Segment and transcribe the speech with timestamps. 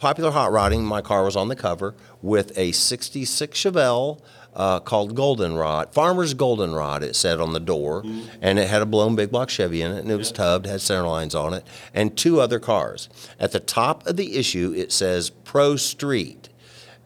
[0.00, 4.22] Popular Hot Rodding, my car was on the cover with a 66 Chevelle
[4.54, 8.02] uh, called Goldenrod, Farmer's Goldenrod, it said on the door.
[8.40, 10.80] And it had a blown big block Chevy in it, and it was tubbed, had
[10.80, 13.10] center lines on it, and two other cars.
[13.38, 16.48] At the top of the issue, it says Pro Street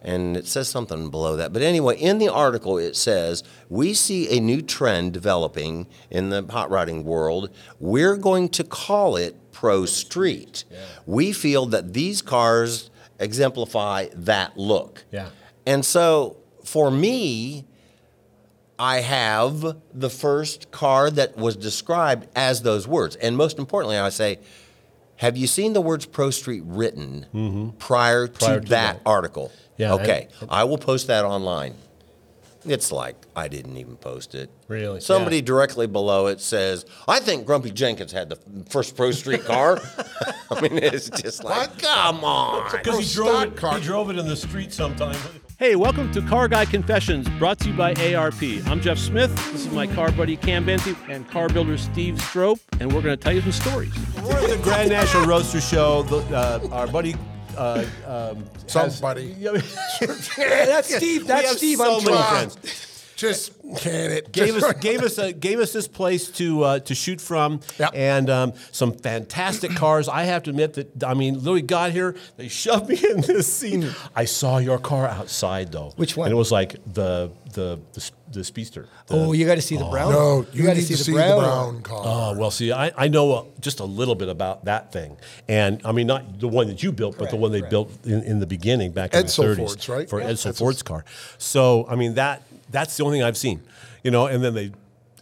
[0.01, 1.51] and it says something below that.
[1.51, 6.45] But anyway, in the article, it says we see a new trend developing in the
[6.47, 7.49] hot rodding world.
[7.79, 10.65] We're going to call it Pro Street.
[11.05, 15.05] We feel that these cars exemplify that look.
[15.11, 15.29] Yeah.
[15.65, 16.35] And so
[16.65, 17.63] for me,
[18.77, 23.15] I have the first car that was described as those words.
[23.15, 24.39] And most importantly, I say,
[25.15, 27.69] have you seen the words Pro Street written mm-hmm.
[27.77, 29.09] prior, to, Prior to that, that.
[29.09, 29.53] article?
[29.77, 30.27] Yeah, I- Okay.
[30.49, 31.75] I, will post that online.
[32.67, 34.49] It's like I didn't even post it.
[34.67, 34.99] Really?
[34.99, 35.43] Somebody Yeah.
[35.43, 38.37] directly below it says, I think Grumpy Jenkins had the
[38.69, 39.79] first Pro Street car.
[40.51, 42.71] I mean, it's just like, come on.
[42.71, 43.55] Because he drove it.
[43.55, 43.77] car.
[43.77, 45.15] He drove it in the street sometime.
[45.57, 48.41] Hey, welcome to Car Guy Confessions, brought to you by ARP.
[48.65, 49.33] I'm Jeff Smith.
[49.53, 53.15] This is my car buddy Cam Benty and car builder Steve Strope, and we're going
[53.17, 53.93] to tell you some stories.
[54.21, 56.03] We're at the Grand National Roadster Show.
[56.03, 57.15] The, uh, our buddy.
[57.57, 57.85] Uh,
[58.35, 59.35] um, Somebody.
[59.39, 59.51] Yeah,
[60.37, 61.21] that's Steve.
[61.23, 61.77] we That's have Steve.
[61.77, 62.49] So I'm many trying.
[62.49, 62.91] friends.
[63.15, 64.31] Just can it?
[64.33, 67.61] gave Just- us gave us a, gave us this place to uh, to shoot from,
[67.79, 67.91] Yep.
[67.93, 70.09] and um, some fantastic cars.
[70.09, 73.47] I have to admit that I mean, Louis got here, they shoved me in this
[73.51, 73.85] seat.
[74.17, 75.93] I saw your car outside though.
[75.95, 76.25] Which one?
[76.27, 78.87] And it was like the the the, the speedster.
[79.07, 80.11] The- Oh, you got to see the brown.
[80.11, 81.39] no, you, gotta need see the brown.
[81.39, 82.01] brown car.
[82.05, 85.81] Oh well, see, I, I know uh, just a little bit about that thing, and
[85.83, 87.71] I mean not the one that you built, but the one they correct.
[87.71, 90.09] built in, in the beginning back in Edsel the 30s Ford's, right?
[90.09, 90.59] for Yeah, Edsel Edsel's.
[90.59, 91.03] Ford's car.
[91.37, 93.61] So I mean that that's the only thing I've seen,
[94.03, 94.27] you know.
[94.27, 94.71] And then they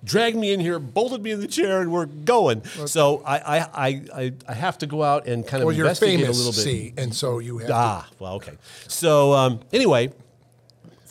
[0.04, 2.64] dragged me in here, bolted me in the chair, and we're going.
[2.66, 5.86] So I I, I, I I have to go out and kind of well, you're
[5.86, 6.62] investigate famous, a little bit.
[6.64, 7.70] see, and so you have.
[7.72, 8.54] Ah, well, okay.
[8.88, 10.12] So um, anyway,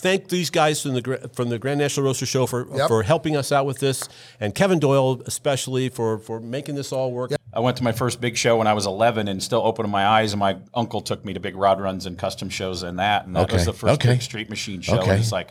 [0.03, 2.89] thank these guys from the from the Grand National Roadster Show for Yep.
[2.89, 4.09] for helping us out with this,
[4.41, 7.33] and Kevin Doyle especially for for making this all work.
[7.55, 10.07] I went to my first big show when I was 11 and still opening my
[10.07, 10.33] eyes.
[10.33, 13.27] And my uncle took me to big rod runs and custom shows and that.
[13.27, 14.15] And that Okay, was the first okay.
[14.15, 14.99] big street machine show.
[15.01, 15.11] Okay.
[15.11, 15.51] And it's like,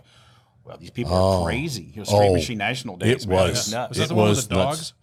[0.64, 1.46] well, these people are oh.
[1.46, 1.92] crazy.
[1.96, 3.24] It was Street Oh, Machine National Days.
[3.26, 3.38] It man.
[3.50, 3.50] was.
[3.60, 3.90] It's nuts.
[3.90, 4.94] Was that the one with was the nuts.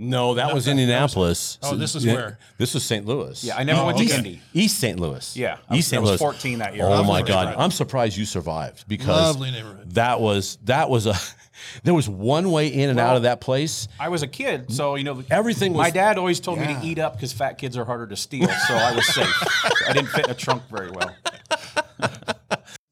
[0.00, 0.10] Dogs?
[0.10, 1.56] No, that was that- Indianapolis.
[1.56, 2.38] that was- oh, this is Yeah, where?
[2.58, 3.06] This was St.
[3.06, 3.42] Louis.
[3.44, 4.16] Yeah, I never Oh, went to okay.
[4.16, 4.40] Indy.
[4.54, 4.98] East St.
[4.98, 5.36] Louis.
[5.36, 5.98] Yeah, I was- East St.
[5.98, 6.18] I was Louis.
[6.18, 6.84] 14 that year.
[6.86, 7.62] Oh I was my very God, proud.
[7.64, 9.94] I'm surprised you survived because Lovely neighborhood.
[9.94, 11.14] that was that was a
[11.84, 13.86] there was one way in and out of that place.
[13.98, 16.80] I was a kid, so you know Everything My was- dad always told me to
[16.82, 19.42] eat up because fat kids are harder to steal, so I was safe.
[19.88, 21.14] I didn't fit in a trunk very well.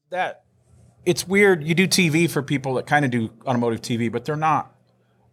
[0.09, 0.43] that
[1.05, 1.63] it's weird.
[1.63, 4.73] You do TV for people that kind of do automotive TV, but they're not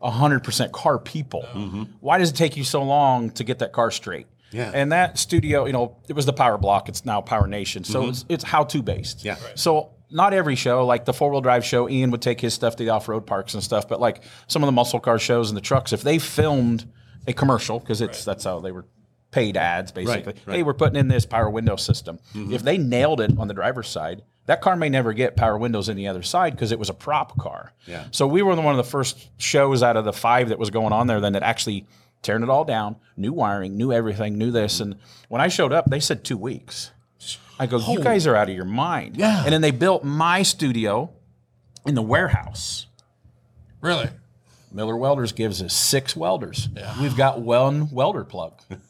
[0.00, 1.44] hundred percent car people.
[1.54, 1.58] Oh.
[1.58, 1.82] Mm-hmm.
[2.00, 4.26] Why does it take you so long to get that car straight?
[4.52, 4.70] Yeah.
[4.72, 6.88] And that studio, you know, it was the Power Block.
[6.88, 8.10] It's now Power Nation, so mm-hmm.
[8.10, 9.24] it's, it's how-to based.
[9.24, 9.36] Yeah.
[9.42, 9.58] Right.
[9.58, 12.84] So not every show, like the four-wheel drive show, Ian would take his stuff to
[12.84, 13.88] the off-road parks and stuff.
[13.88, 16.90] But like some of the muscle car shows and the trucks, if they filmed
[17.26, 18.86] a commercial, because it's that's how they were
[19.32, 20.34] paid ads basically.
[20.46, 20.56] right.
[20.56, 22.18] Hey, we're putting in this power window system.
[22.32, 22.54] Mm-hmm.
[22.54, 25.88] If they nailed it on the driver's side, that car may never get power windows
[25.88, 27.72] in the other side because it was a prop car.
[27.86, 28.04] Yeah.
[28.12, 30.92] So we were one of the first shows out of the five that was going
[30.92, 31.86] on there then that actually
[32.22, 34.80] tearing it all down, new wiring, new everything, new this.
[34.80, 34.96] And
[35.28, 36.92] when I showed up, they said two weeks.
[37.58, 39.16] I go, you guys are out of your mind.
[39.16, 39.42] Yeah.
[39.44, 41.10] And then they built my studio
[41.86, 42.86] in the warehouse.
[43.80, 44.10] Really?
[44.72, 46.68] Miller Welders gives us six welders.
[46.76, 47.00] Yeah.
[47.00, 48.60] We've got one welder plug.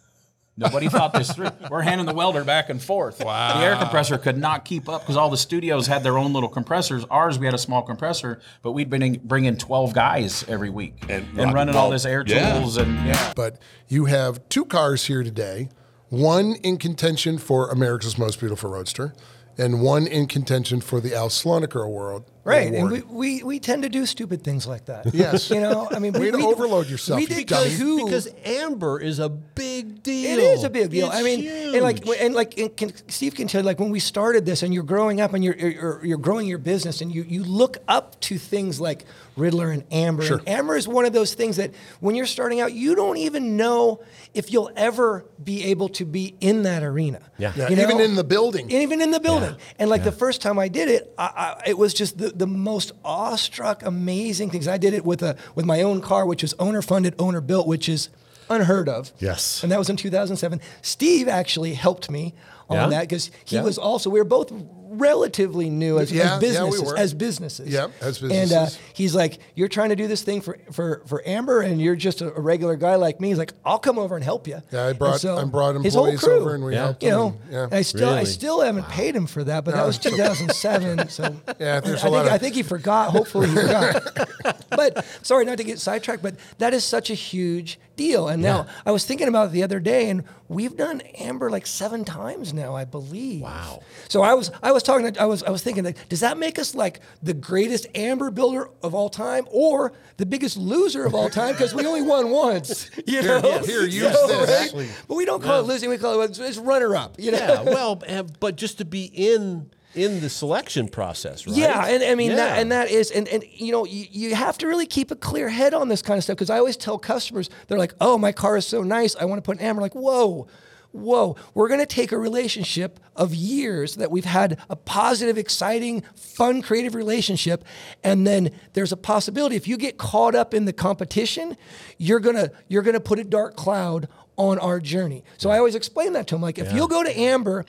[0.56, 1.50] Nobody thought this through.
[1.70, 3.22] We're handing the welder back and forth.
[3.22, 3.58] Wow.
[3.58, 6.48] The air compressor could not keep up because all the studios had their own little
[6.48, 7.04] compressors.
[7.10, 11.36] Ours, we had a small compressor, but we'd been bringing 12 guys every week and,
[11.36, 12.58] rock- running all this air yeah.
[12.58, 13.32] tools and yeah.
[13.36, 15.68] But you have two cars here today,
[16.08, 19.14] one in contention for America's Most Beautiful Roadster,
[19.58, 22.24] and one in contention for the Al Slonaker Award.
[22.46, 25.12] Right, and we, we, we tend to do stupid things like that.
[25.14, 25.50] Yes.
[25.50, 27.76] you know, I mean, we, to we- overload yourself, We you did dummy.
[27.76, 30.38] two because AMBR is a big deal.
[30.38, 31.08] It is a big deal.
[31.08, 33.90] It's I mean, and like, and like, and can, Steve can tell you, like when
[33.90, 37.12] we started this, and you're growing up, and you're you're, you're growing your business, and
[37.12, 39.04] you you look up to things like
[39.36, 40.22] Ridler and AMBR.
[40.26, 40.40] Sure.
[40.46, 43.56] And AMBR is one of those things that when you're starting out, you don't even
[43.56, 44.02] know
[44.32, 47.20] if you'll ever be able to be in that arena.
[47.38, 47.52] Yeah.
[47.54, 48.70] Yeah, You even in the building.
[48.70, 49.54] even in the building.
[49.78, 51.24] And like the first time I did it, I,
[51.64, 54.66] I, it was just the, the most awestruck, amazing things.
[54.68, 57.66] I did it with a with my own car, which was owner funded, owner built,
[57.66, 58.08] which is
[58.48, 59.12] unheard of.
[59.18, 59.62] Yes.
[59.62, 60.60] And that was in 2007.
[60.80, 62.32] Steve actually helped me
[62.70, 62.86] on Yeah?
[62.88, 63.62] that because he Yeah.
[63.62, 64.50] was also we were both
[64.98, 66.98] relatively new as, Yeah, yeah, as we businesses were.
[66.98, 67.68] as businesses.
[67.72, 71.22] Yep, as And uh, he's like, "You're trying to do this thing for for for
[71.26, 74.14] AMBR, and you're just a, a regular guy like me." He's like, "I'll come over
[74.16, 76.64] and help you." Yeah, I brought so I brought his whole employees crew, over and
[76.64, 76.84] we Yeah.
[76.84, 77.18] helped You them.
[77.18, 77.64] know, yeah.
[77.64, 81.08] and I still I still haven't paid him for that, but that was 2007.
[81.08, 81.22] So
[81.58, 83.10] Yeah, there's I a lot think of- I think he forgot.
[83.10, 84.64] Hopefully he forgot.
[84.70, 88.28] but sorry not to get sidetracked, but that is such a huge deal.
[88.28, 91.66] And now I was thinking about it the other day, and we've done AMBR like
[91.66, 93.42] seven times now, I believe.
[93.42, 93.80] Wow.
[94.08, 96.38] So I was I was talking to, I was I was thinking like, does that
[96.38, 101.14] make us like the greatest AMBR builder of all time, or the biggest loser of
[101.14, 102.90] all time because we only won once?
[103.06, 104.72] You Here, know, here, use So, this.
[104.74, 104.90] right?
[105.08, 107.16] But we don't call it losing; we call it it's runner up.
[107.18, 107.38] You know.
[107.38, 108.02] Yeah, well,
[108.40, 111.56] but just to be in in the selection process, right?
[111.56, 114.58] Yeah, and I mean that, and that is, and and you know, you, you have
[114.58, 116.98] to really keep a clear head on this kind of stuff because I always tell
[116.98, 119.80] customers, they're like, "Oh, my car is so nice, I want to put an AMBR."
[119.80, 120.46] Like, whoa,
[120.92, 126.02] whoa, we're going to take a relationship of years that we've had a positive, exciting,
[126.14, 127.64] fun, creative relationship,
[128.04, 131.56] and then there's a possibility if you get caught up in the competition,
[131.98, 135.24] you're gonna you're gonna put a dark cloud on our journey.
[135.38, 137.64] So I always explain that to them, like, if you'll go to AMBR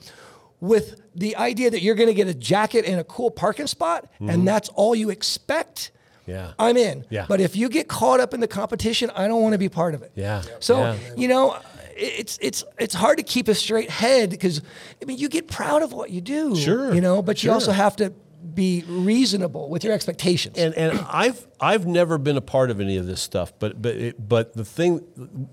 [0.59, 4.09] with the idea that you're going to get a jacket and a cool parking spot,
[4.19, 4.45] and mm-hmm.
[4.45, 5.91] that's all you expect.
[6.25, 6.51] Yeah.
[6.59, 7.05] I'm in.
[7.09, 7.25] Yeah.
[7.27, 9.93] But if you get caught up in the competition, I don't want to be part
[9.93, 10.11] of it.
[10.15, 10.43] Yeah.
[10.59, 10.97] So Yeah.
[11.15, 11.57] you know,
[11.95, 14.61] it's it's it's hard to keep a straight head because
[15.01, 16.55] I mean you get proud of what you do.
[16.55, 18.13] Sure, You know, but you also have to
[18.53, 20.57] be reasonable with your expectations.
[20.57, 23.95] and and I've I've never been a part of any of this stuff, but but
[23.95, 24.99] it, but the thing,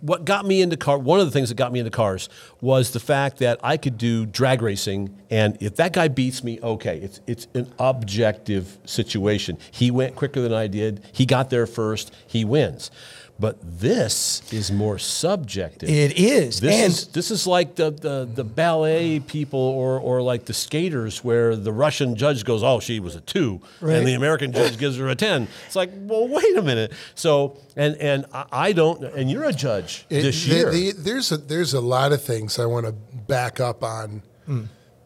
[0.00, 2.28] what got me into car, one of the things that got me into cars
[2.60, 6.60] was the fact that I could do drag racing, and if that guy beats me,
[6.62, 9.58] okay, it's it's an objective situation.
[9.70, 11.02] He went quicker than I did.
[11.12, 12.14] He got there first.
[12.26, 12.90] He wins.
[13.36, 15.88] But this is more subjective.
[15.88, 20.22] It is, This and- is this is like the, the, the ballet people or, or
[20.22, 23.96] like the skaters where the Russian judge goes, oh, she was a two, Right.
[23.96, 25.48] and the American judge gives her a ten.
[25.66, 26.92] It's like, well, wait a minute.
[27.16, 30.70] So and and I, I don't, and you're a judge It- this the- year.
[30.70, 34.22] the- there's a there's a lot of things I want to back up on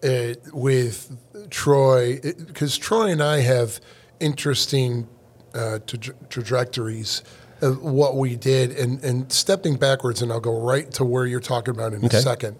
[0.04, 1.16] uh, with
[1.48, 3.80] Troy because Troy and I have
[4.20, 5.08] interesting
[5.54, 7.22] uh, tra- trajectories
[7.60, 11.40] of what we did and and stepping backwards and I'll go right to where you're
[11.40, 12.18] talking about in Okay.
[12.18, 12.56] a second.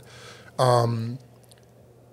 [0.58, 1.18] Um,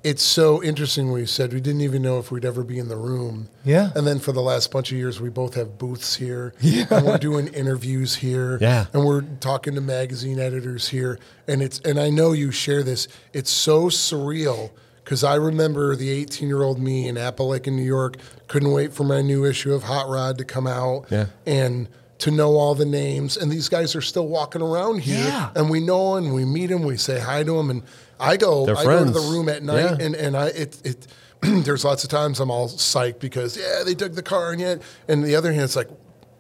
[0.03, 2.89] it's so interesting when you said we didn't even know if we'd ever be in
[2.89, 3.49] the room.
[3.63, 3.89] Yeah.
[3.95, 6.53] And then for the last bunch of years, we both have booths here.
[6.61, 6.85] Yeah.
[6.91, 8.59] And we're doing interviews here.
[8.61, 8.85] Yeah.
[8.93, 11.17] And we're talking to magazine editors here.
[11.47, 13.07] And it's and I know you share this.
[13.33, 14.69] It's so surreal
[15.03, 18.17] because I remember the 18 year old me in Apalachin, New York,
[18.47, 21.05] couldn't wait for my new issue of Hot Rod to come out.
[21.09, 21.25] Yeah.
[21.47, 21.87] And
[22.19, 25.49] to know all the names, and these guys are still walking around here, Yeah.
[25.55, 27.83] and we know them, we meet them, we say hi to them, and
[28.19, 30.05] I go, They're I go to the room at night, Yeah.
[30.05, 31.07] and and I it it
[31.41, 34.81] there's lots of times I'm all psyched because yeah they took the car and yet
[35.07, 35.89] and the other hand it's like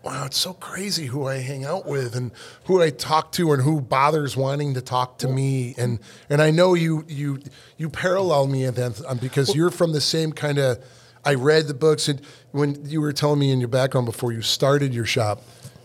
[0.03, 2.31] wow it's so crazy who I hang out with and
[2.63, 5.99] who I talk to and who bothers wanting to talk to me and
[6.29, 7.39] and I know you you
[7.77, 10.79] you parallel me in that um, because you're from the same kind of
[11.25, 14.41] I read the books and when you were telling me in your background before you
[14.41, 15.41] started your shop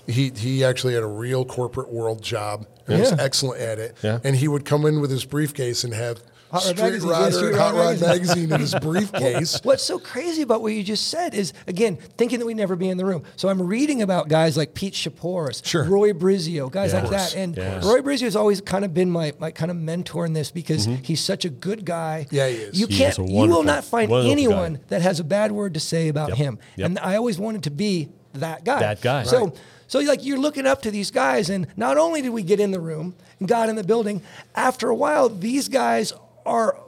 [0.06, 4.18] he he actually had a real corporate world job and was excellent at it Yeah.
[4.24, 6.20] and he would come in with his briefcase and have
[6.50, 8.08] Hot Rod Street Magazine, yeah, Rodder Street and Rod Hot Rod Magazine.
[8.48, 9.60] magazine in his briefcase.
[9.62, 12.88] What's so crazy about what you just said is, again, thinking that we'd never be
[12.88, 13.22] in the room.
[13.36, 15.84] So I'm reading about guys like Pete Chapouris, Sure.
[15.84, 17.02] Roy Brizio, guys Yeah.
[17.02, 17.36] like that.
[17.36, 17.84] And Yes.
[17.84, 20.88] Roy Brizio has always kind of been my, my kind of mentor in this because
[20.88, 21.04] mm-hmm.
[21.04, 22.26] he's such a good guy.
[22.32, 22.80] Yeah, he is.
[22.80, 24.32] You He can't, is you will not find wonderful guy.
[24.32, 26.38] anyone that has a bad word to say about Yep.
[26.38, 26.58] him.
[26.74, 26.86] Yep.
[26.86, 28.80] And I always wanted to be that guy.
[28.80, 29.22] That guy.
[29.22, 29.44] So.
[29.44, 29.56] Right.
[29.90, 32.70] So like you're looking up to these guys, and not only did we get in
[32.70, 34.22] the room and got in the building,
[34.54, 36.12] after a while, these guys
[36.46, 36.78] are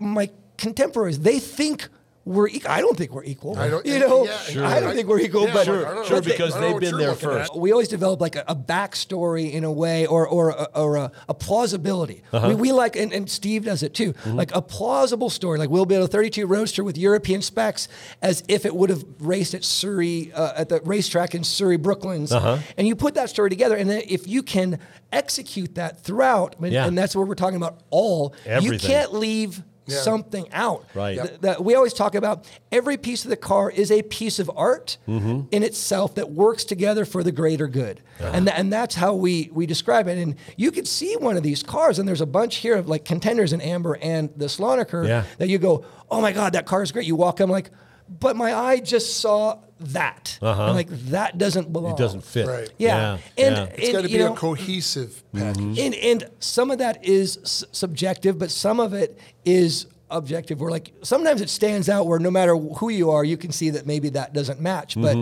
[0.00, 1.18] my contemporaries.
[1.18, 1.90] They think
[2.26, 2.70] we're equal.
[2.72, 3.56] I don't think we're equal.
[3.56, 4.64] I don't- you know, yeah, Sure.
[4.66, 5.46] I don't think we're equal.
[5.46, 6.04] Yeah, but sure, I.
[6.04, 7.52] Sure, because I don't know they've been there first.
[7.52, 7.58] at.
[7.58, 11.12] we always develop like a, a backstory in a way or or a, or a,
[11.28, 12.22] a plausibility.
[12.32, 12.48] Uh-huh.
[12.48, 14.12] We, we like and, and Steve does it too.
[14.12, 14.34] Mm-hmm.
[14.34, 15.58] Like a plausible story.
[15.58, 17.86] Like we'll build a 32 Roadster with European specs
[18.20, 22.32] as if it would have raced at Surrey uh, at the racetrack in Surrey Brooklands.
[22.32, 22.58] Uh-huh.
[22.76, 24.80] And you put that story together, and then if you can
[25.12, 26.86] execute that throughout, and, Yeah.
[26.86, 28.34] and that's what we're talking about all.
[28.44, 28.72] Everything.
[28.72, 29.62] You can't leave.
[29.86, 29.98] Yeah.
[30.00, 30.84] Something out.
[30.94, 31.16] Right.
[31.20, 34.50] Th- that we always talk about every piece of the car is a piece of
[34.56, 35.42] art Mm-hmm.
[35.52, 38.30] in itself that works together for the greater good, Uh-huh.
[38.34, 40.18] and tha- and that's how we we describe it.
[40.18, 43.04] And you can see one of these cars, and there's a bunch here of like
[43.04, 45.24] contenders in AMBR and the Slonaker Yeah.
[45.38, 47.06] that you go, oh my god, that car is great.
[47.06, 47.70] You walk, I'm like,
[48.08, 50.38] but my eye just saw that.
[50.40, 50.62] Uh-huh.
[50.64, 51.92] I'm like that doesn't belong.
[51.92, 52.46] it doesn't fit.
[52.46, 52.70] Right.
[52.78, 53.46] Yeah, Yeah.
[53.46, 53.64] and, Yeah.
[53.74, 55.78] It's and, got to you be know, a cohesive package.
[55.78, 60.70] and and some of that is s- subjective, but some of it is objective where
[60.70, 63.86] like sometimes it stands out where no matter who you are, you can see that
[63.86, 64.94] maybe that doesn't match.
[65.00, 65.16] But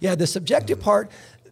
[0.00, 1.10] yeah, the subjective part,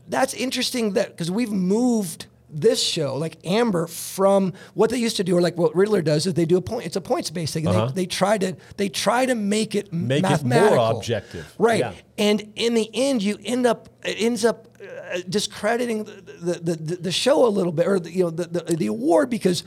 [0.09, 5.25] that's interesting that because we've moved this show, like AMBR, from what they used to
[5.25, 6.87] do, or like what Ridler does, is they do a point.
[6.87, 7.65] It's a points based thing.
[7.65, 11.53] They, they try to they try to make it Make it more objective.
[11.59, 11.81] right?
[11.81, 11.93] Yeah.
[12.19, 16.97] And in the end, you end up it ends up uh, discrediting the, the, the,
[16.97, 19.65] the show a little bit, or the, you know the, the, the award because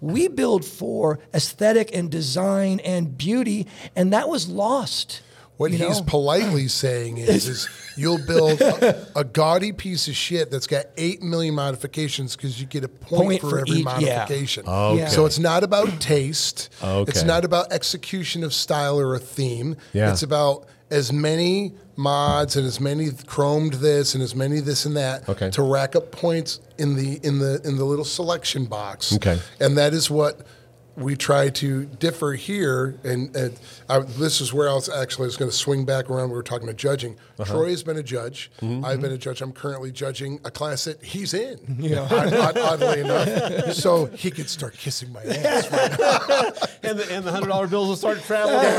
[0.00, 5.20] we build for aesthetic and design and beauty, and that was lost.
[5.58, 6.06] What you he's know?
[6.06, 11.22] politely saying is, is you'll build a, a gaudy piece of shit that's got eight
[11.22, 13.84] million modifications because you get a point, Point for, for every each- yeah.
[13.84, 14.64] modification.
[14.66, 15.06] Okay.
[15.08, 16.70] So it's not about taste.
[16.82, 17.08] Okay.
[17.10, 19.76] It's not about execution of style or a theme.
[19.92, 20.10] Yeah.
[20.10, 24.96] It's about as many mods and as many chromed this and as many this and
[24.96, 25.50] that Okay.
[25.50, 29.14] to rack up points in the in the in the little selection box.
[29.14, 29.38] Okay.
[29.60, 30.40] And that is what
[30.96, 32.98] we try to differ here.
[33.04, 33.58] And, and
[33.88, 36.30] I, this is where I was actually I was going to swing back around.
[36.30, 37.16] We were talking about judging.
[37.38, 37.52] Uh-huh.
[37.52, 38.50] Troy has been a judge.
[38.60, 39.40] Mm-hmm, I've been a judge.
[39.40, 41.58] I'm currently judging a class that he's in.
[41.82, 45.70] You know, odd, odd, oddly enough, so he could start kissing my ass.
[45.70, 46.52] Right now.
[46.88, 48.56] and the and the hundred dollar bills will start traveling.
[48.56, 48.72] Over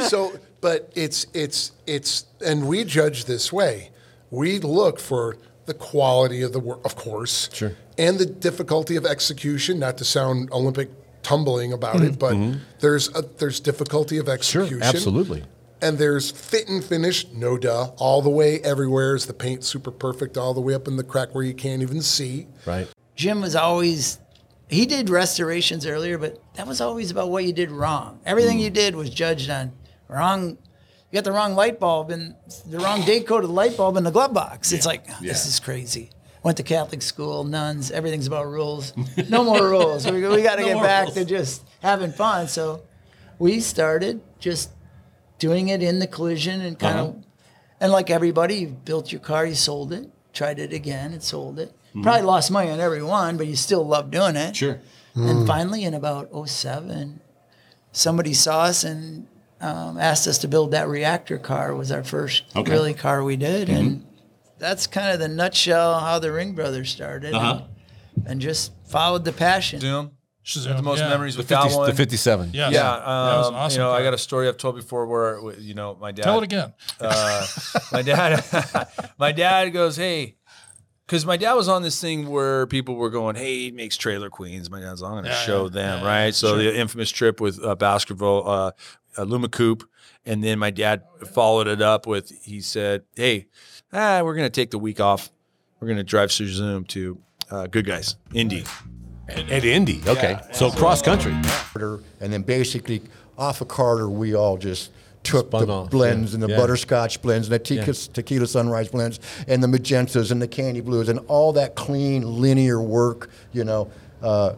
[0.00, 0.32] So,
[0.62, 3.90] but it's it's it's, and we judge this way.
[4.30, 5.36] We look for
[5.70, 7.72] the quality of the work, of course, Sure.
[7.96, 9.78] and the difficulty of execution.
[9.78, 10.90] Not to sound Olympic
[11.22, 12.36] tumbling about it, but
[12.80, 14.82] there's a, there's difficulty of execution.
[14.82, 15.44] absolutely.
[15.82, 19.14] And there's fit and finish, no duh, all the way everywhere.
[19.14, 21.80] Is the paint super perfect all the way up in the crack where you can't
[21.82, 22.48] even see?
[22.66, 22.86] Right.
[23.16, 24.18] Jim was always
[24.68, 28.20] he did restorations earlier, but that was always about what you did wrong.
[28.26, 28.62] Everything Mm.
[28.62, 29.72] you did was judged on
[30.08, 30.58] wrong.
[31.10, 32.36] You got the wrong light bulb and
[32.66, 34.70] the wrong date code of the light bulb in the glove box.
[34.70, 36.10] It's like ah, this is crazy.
[36.42, 37.90] Went to Catholic school, nuns.
[37.90, 38.94] Everything's about rules.
[39.28, 40.10] No more rules.
[40.10, 42.48] We, we got to get back to just having fun.
[42.48, 42.82] So
[43.38, 44.70] we started just
[45.38, 47.18] doing it in the collision and kind of, uh-huh.
[47.80, 51.58] and like everybody, you built your car, you sold it, tried it again, and sold
[51.58, 51.70] it.
[51.88, 52.02] Mm-hmm.
[52.02, 54.54] Probably lost money on every one, but you still love doing it.
[54.54, 54.80] Sure.
[55.14, 55.46] And mm.
[55.46, 57.20] finally, in about 07,
[57.90, 59.26] somebody saw us and
[59.60, 61.74] um, asked us to build that reactor car.
[61.74, 62.70] Was our first Okay.
[62.70, 64.06] really car we did, and
[64.58, 67.62] that's kind of the nutshell how the Ring Brothers started, Uh-huh.
[68.16, 69.80] and, and just followed the passion.
[69.80, 70.12] Doom.
[70.42, 71.10] Shazam, the most yeah.
[71.10, 71.88] memories with The that one.
[71.90, 72.50] the 57.
[72.54, 72.72] Yes.
[72.72, 73.78] Yeah, that was um, an awesome.
[73.80, 76.22] you know, I got a story I've told before where you know my dad.
[76.24, 76.72] Tell it again.
[77.00, 77.46] Uh,
[77.92, 78.42] my dad,
[79.18, 80.36] my dad goes, "Hey,"
[81.06, 84.30] because my dad was on this thing where people were going, "Hey, he makes Trailer
[84.30, 86.34] Queens." My dad's, I'm going to Yeah, show yeah, them, yeah, right?
[86.34, 86.58] So sure.
[86.58, 88.70] the infamous trip with uh, Baskerville, uh,
[89.18, 89.84] uh, Luma Coupe,
[90.24, 91.02] and then my dad
[91.32, 93.46] followed it up with, he said, "Hey,
[93.92, 95.30] ah, we're going to take the week off.
[95.80, 97.18] We're going to drive through Zoom to
[97.50, 98.64] uh, Good Guys, Indy."
[99.28, 100.02] At Indy.
[100.06, 100.40] Okay.
[100.52, 101.32] So cross country.
[102.20, 103.00] And then basically
[103.38, 104.90] off of Carter, we all just
[105.22, 106.34] took Spun the off, blends yeah.
[106.34, 106.56] and the Yeah.
[106.56, 111.08] butterscotch blends and the tequila, tequila sunrise blends and the magentas and the candy blues
[111.08, 113.30] and all that clean linear work.
[113.52, 113.90] You know,
[114.20, 114.54] uh,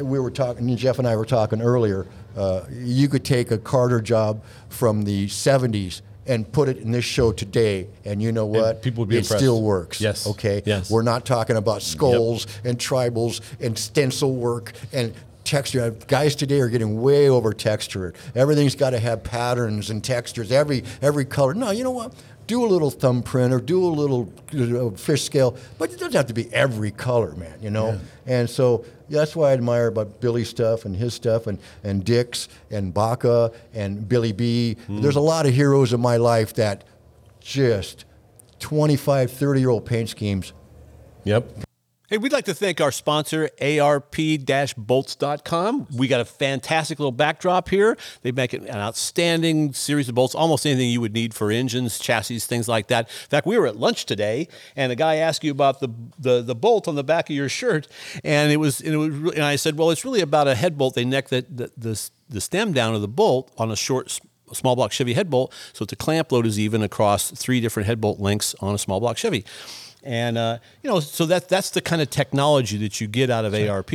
[0.00, 0.76] we were talking.
[0.76, 2.06] Jeff and I were talking earlier.
[2.36, 6.02] Uh, you could take a Carter job from the '70s.
[6.28, 8.82] And put it in this show today, and you know what?
[8.82, 9.38] people would be it impressed.
[9.38, 10.00] still works.
[10.00, 10.26] Yes.
[10.26, 10.60] Okay.
[10.66, 10.90] Yes.
[10.90, 15.14] We're not talking about skulls and tribals and stencil work and
[15.44, 15.90] texture.
[16.08, 18.16] Guys today are getting way over textured.
[18.34, 20.50] Everything's got to have patterns and textures.
[20.50, 21.54] Every every color.
[21.54, 22.12] No, you know what?
[22.46, 26.14] Do a little thumbprint or do a little you know, fish scale, but it doesn't
[26.14, 27.58] have to be every color, man.
[27.60, 28.00] You know.
[28.26, 32.04] And so yeah, that's why I admire about Billy's stuff and his stuff and and
[32.04, 34.76] Dick's and Baca and Billy B.
[34.86, 35.00] Hmm.
[35.00, 36.84] There's a lot of heroes in my life that
[37.40, 38.04] just
[38.58, 40.52] 25, 30 year old paint schemes
[41.26, 41.65] Yep.
[42.08, 45.88] Hey, we'd like to thank our sponsor, ARP-bolts.com.
[45.96, 47.96] We got a fantastic little backdrop here.
[48.22, 52.38] They make an outstanding series of bolts, almost anything you would need for engines, chassis,
[52.38, 53.08] things like that.
[53.08, 54.46] In fact, we were at lunch today,
[54.76, 57.48] and a guy asked you about the the, the bolt on the back of your
[57.48, 57.88] shirt,
[58.22, 60.78] and it was and, it was, and I said, well, it's really about a head
[60.78, 60.94] bolt.
[60.94, 64.20] They neck the the, the, the stem down of the bolt on a short
[64.52, 68.00] small block Chevy head bolt, so the clamp load is even across three different head
[68.00, 69.44] bolt lengths on a small block Chevy.
[70.06, 73.44] And uh, you know, so that that's the kind of technology that you get out
[73.44, 73.90] of ARP.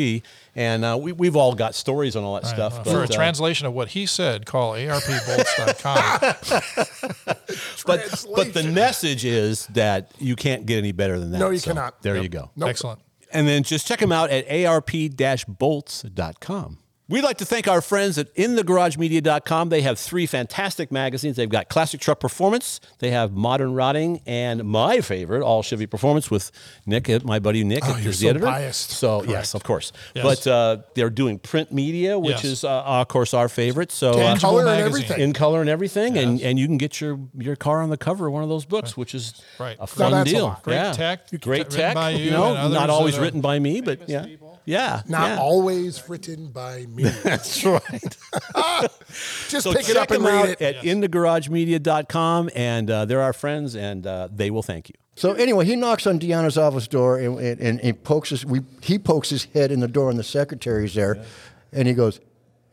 [0.56, 2.86] And uh, we we've all got stories on all that Right, stuff.
[2.86, 6.20] well, for a uh, translation of what he said, call arpbolts.com.
[7.86, 11.38] but but the message is that you can't get any better than that.
[11.40, 12.02] No, you So cannot.
[12.02, 12.24] There Yep.
[12.24, 12.52] you go.
[12.58, 12.70] Nope.
[12.70, 13.00] Excellent.
[13.32, 16.78] And then just check them out at arp-bolts.com.
[17.12, 19.68] We'd like to thank our friends at InTheGarageMedia.com.
[19.68, 21.36] They have three fantastic magazines.
[21.36, 26.32] They've got Classic Truck Performance, they have Modern Rodding, and my favorite, All Chevy Performance
[26.32, 26.52] with
[26.86, 28.46] Nick, uh, my buddy Nick, Oh, is you're the so editor.
[28.46, 28.92] biased.
[28.92, 29.92] So yes, of course.
[30.16, 30.24] Yes.
[30.24, 32.44] But uh, they're doing print media, which Yes.
[32.46, 33.92] is uh, of course our favorite.
[33.92, 35.20] So uh, Tangible color and everything.
[35.20, 38.28] in color and everything, and, and you can get your your car on the cover
[38.28, 39.76] of one of those books, which is Right.
[39.82, 40.46] a fun that's a deal.
[40.46, 40.64] lot.
[40.64, 40.92] Great yeah.
[40.94, 41.94] tech, great written tech.
[41.96, 44.26] by you know, not always written by me, but yeah,
[44.64, 45.38] yeah, Not yeah.
[45.40, 47.01] always written by me.
[47.24, 48.18] That's right.
[49.50, 50.62] Just So pick it check up and them read out it.
[50.62, 54.96] at inthegaragemedia.com, and uh, they're our friends, and uh, they will thank you.
[55.16, 58.62] So anyway, he knocks on Deanna's office door and, and, and he pokes his we,
[58.82, 61.24] he pokes his head in the door and the secretary's there,
[61.74, 62.20] and he goes,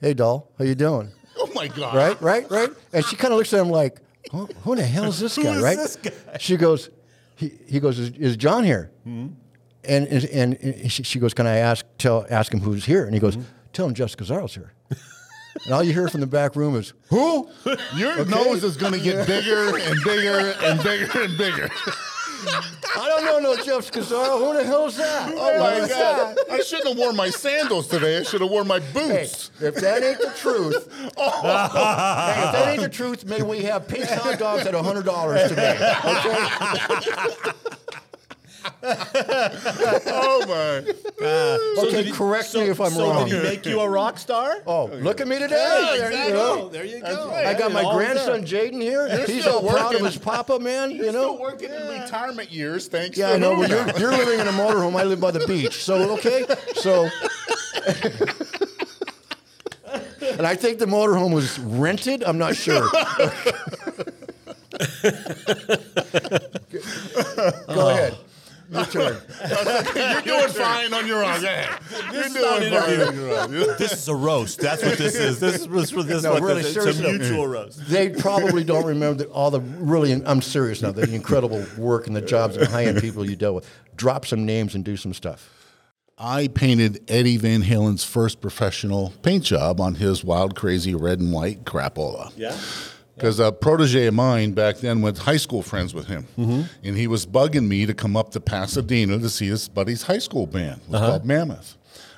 [0.00, 1.94] "Hey, doll, how you doing?" Oh my God!
[1.94, 2.68] Right, right, right.
[2.92, 4.00] And she kind of looks at him like,
[4.32, 5.76] who, "Who the hell is this guy?" is right?
[5.76, 6.10] this guy?
[6.40, 6.90] She goes,
[7.36, 9.38] "He, he goes, is, is John here?" And,
[9.84, 13.20] and and she, she goes, "Can I ask tell ask him who's here?" And he
[13.20, 13.38] goes,
[13.72, 14.72] "Tell him Jeff Scazzaro's here."
[15.64, 17.48] and all you hear from the back room is, "Who?"
[17.96, 21.70] Your nose is going to get bigger and bigger and bigger and bigger.
[22.96, 24.38] I don't know no Jeff Scazzaro.
[24.38, 25.32] Who the hell's that?
[25.34, 26.36] Oh my God!
[26.50, 28.18] I shouldn't have worn my sandals today.
[28.18, 29.50] I should have worn my Hey, boots.
[29.60, 31.30] if that ain't the truth, oh.
[31.42, 35.48] hey, if that ain't the truth, may we have pink hot dogs at hundred dollars
[35.48, 35.76] today.
[36.04, 37.50] Okay?
[40.10, 40.82] Oh my!
[41.82, 43.28] Okay, correct me if I'm so wrong.
[43.28, 44.58] did he make you a rock star?
[44.66, 45.96] Oh, look at me today.
[45.98, 46.68] Yeah, There you go.
[46.68, 47.28] There you go.
[47.28, 47.46] right.
[47.46, 49.08] I got my All grandson Jaden here.
[49.26, 50.90] He's still all proud of his papa, man.
[50.90, 53.16] You know, Still working in retirement years, thanks.
[53.18, 53.58] Yeah, I know.
[53.58, 54.98] Well, you're, you're living in a motorhome.
[54.98, 55.82] I live by the beach.
[55.84, 56.44] So okay.
[56.74, 57.08] So.
[60.38, 62.22] And I think the motorhome was rented.
[62.22, 62.88] I'm not sure.
[67.66, 68.16] Go ahead.
[68.70, 69.16] Your turn.
[69.96, 71.42] You're doing fine on your own.
[71.42, 71.78] Yeah.
[72.12, 73.50] You're doing fine on your own.
[73.78, 74.60] This is a roast.
[74.60, 75.40] That's what this is.
[75.40, 76.86] This is this, this No, what really, this is.
[76.86, 77.18] It's a seriously.
[77.18, 77.88] mutual roast.
[77.88, 82.14] They probably don't remember that all the really, I'm serious now, the incredible work and
[82.14, 83.70] the jobs and high end people you dealt with.
[83.96, 85.54] Drop some names and do some stuff.
[86.20, 91.32] I painted Eddie Van Halen's first professional paint job on his wild, crazy red and
[91.32, 92.32] white crapola.
[92.36, 92.56] Yeah.
[93.18, 96.62] Because a protege of mine back then went high school friends with him, Mm-hmm.
[96.84, 100.18] and he was bugging me to come up to Pasadena to see his buddy's high
[100.18, 100.80] school band.
[100.86, 101.10] It was Uh-huh.
[101.10, 101.74] called Mammoth.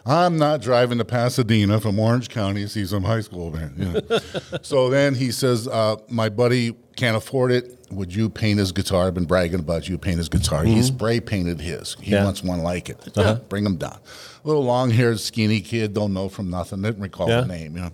[0.06, 3.74] I'm not driving to Pasadena from Orange County to see some high school band.
[3.76, 4.18] You know.
[4.62, 7.76] so then he says, uh, "My buddy can't afford it.
[7.90, 9.08] Would you paint his guitar?
[9.08, 10.64] I've been bragging about you paint his guitar.
[10.64, 11.96] He spray painted his.
[12.00, 12.10] He Mm-hmm.
[12.12, 12.16] Yeah.
[12.18, 12.24] Uh-huh.
[12.26, 13.08] wants one like it.
[13.14, 13.98] Yeah, bring him down.
[14.42, 16.80] Little long-haired, skinny kid, don't know from nothing.
[16.80, 17.76] Didn't recall the name.
[17.76, 17.90] You know.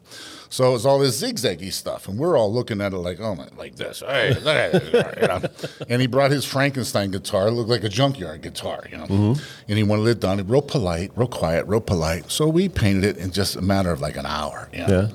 [0.48, 3.48] So it's all this zigzaggy stuff, and we're all looking at it like, oh my,
[3.56, 4.00] like this.
[4.00, 5.42] Hey, you know.
[5.88, 7.48] And he brought his Frankenstein guitar.
[7.48, 9.04] It looked like a junkyard guitar, you know.
[9.04, 9.42] Mm-hmm.
[9.68, 12.30] And he wanted it done real polite, real quiet, real polite.
[12.30, 14.68] So we painted it in just a matter of like an hour.
[14.72, 15.08] You know?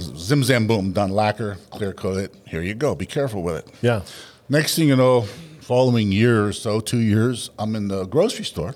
[0.00, 2.34] Zim zam boom, done lacquer, clear coat it.
[2.46, 2.94] Here you go.
[2.94, 3.74] Be careful with it.
[3.82, 4.02] Yeah.
[4.48, 5.22] Next thing you know,
[5.60, 8.74] following year or so, two years, I'm in the grocery store.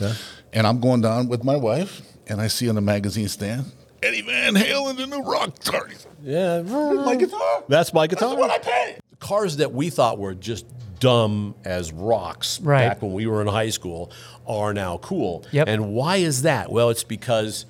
[0.00, 0.14] Yeah.
[0.52, 3.72] And I'm going down with my wife, and I see on the magazine stand
[4.04, 5.88] Eddie Van Halen, the new rock star.
[6.22, 6.60] Yeah.
[6.62, 7.64] My guitar.
[7.68, 8.30] That's my guitar.
[8.30, 9.02] That's what I painted.
[9.18, 10.66] Cars that we thought were just
[11.00, 12.88] dumb as rocks Right.
[12.88, 14.10] back when we were in high school
[14.46, 15.44] are now cool.
[15.52, 15.68] Yep.
[15.68, 16.70] And why is that?
[16.70, 17.66] Well, it's because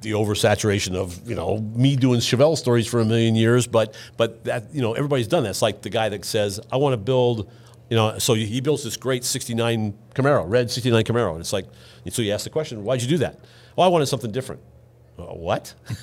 [0.00, 4.44] the oversaturation of you know me doing Chevelle stories for a million years, but but
[4.44, 5.50] that you know everybody's done that.
[5.50, 7.50] It's like the guy that says I want to build.
[7.90, 11.66] You know, so he builds this great '69 Camaro, red '69 Camaro, and it's like,
[12.06, 13.38] and so you ask the question, why'd you do that?
[13.76, 14.62] Oh, I wanted something different.
[15.24, 15.74] What?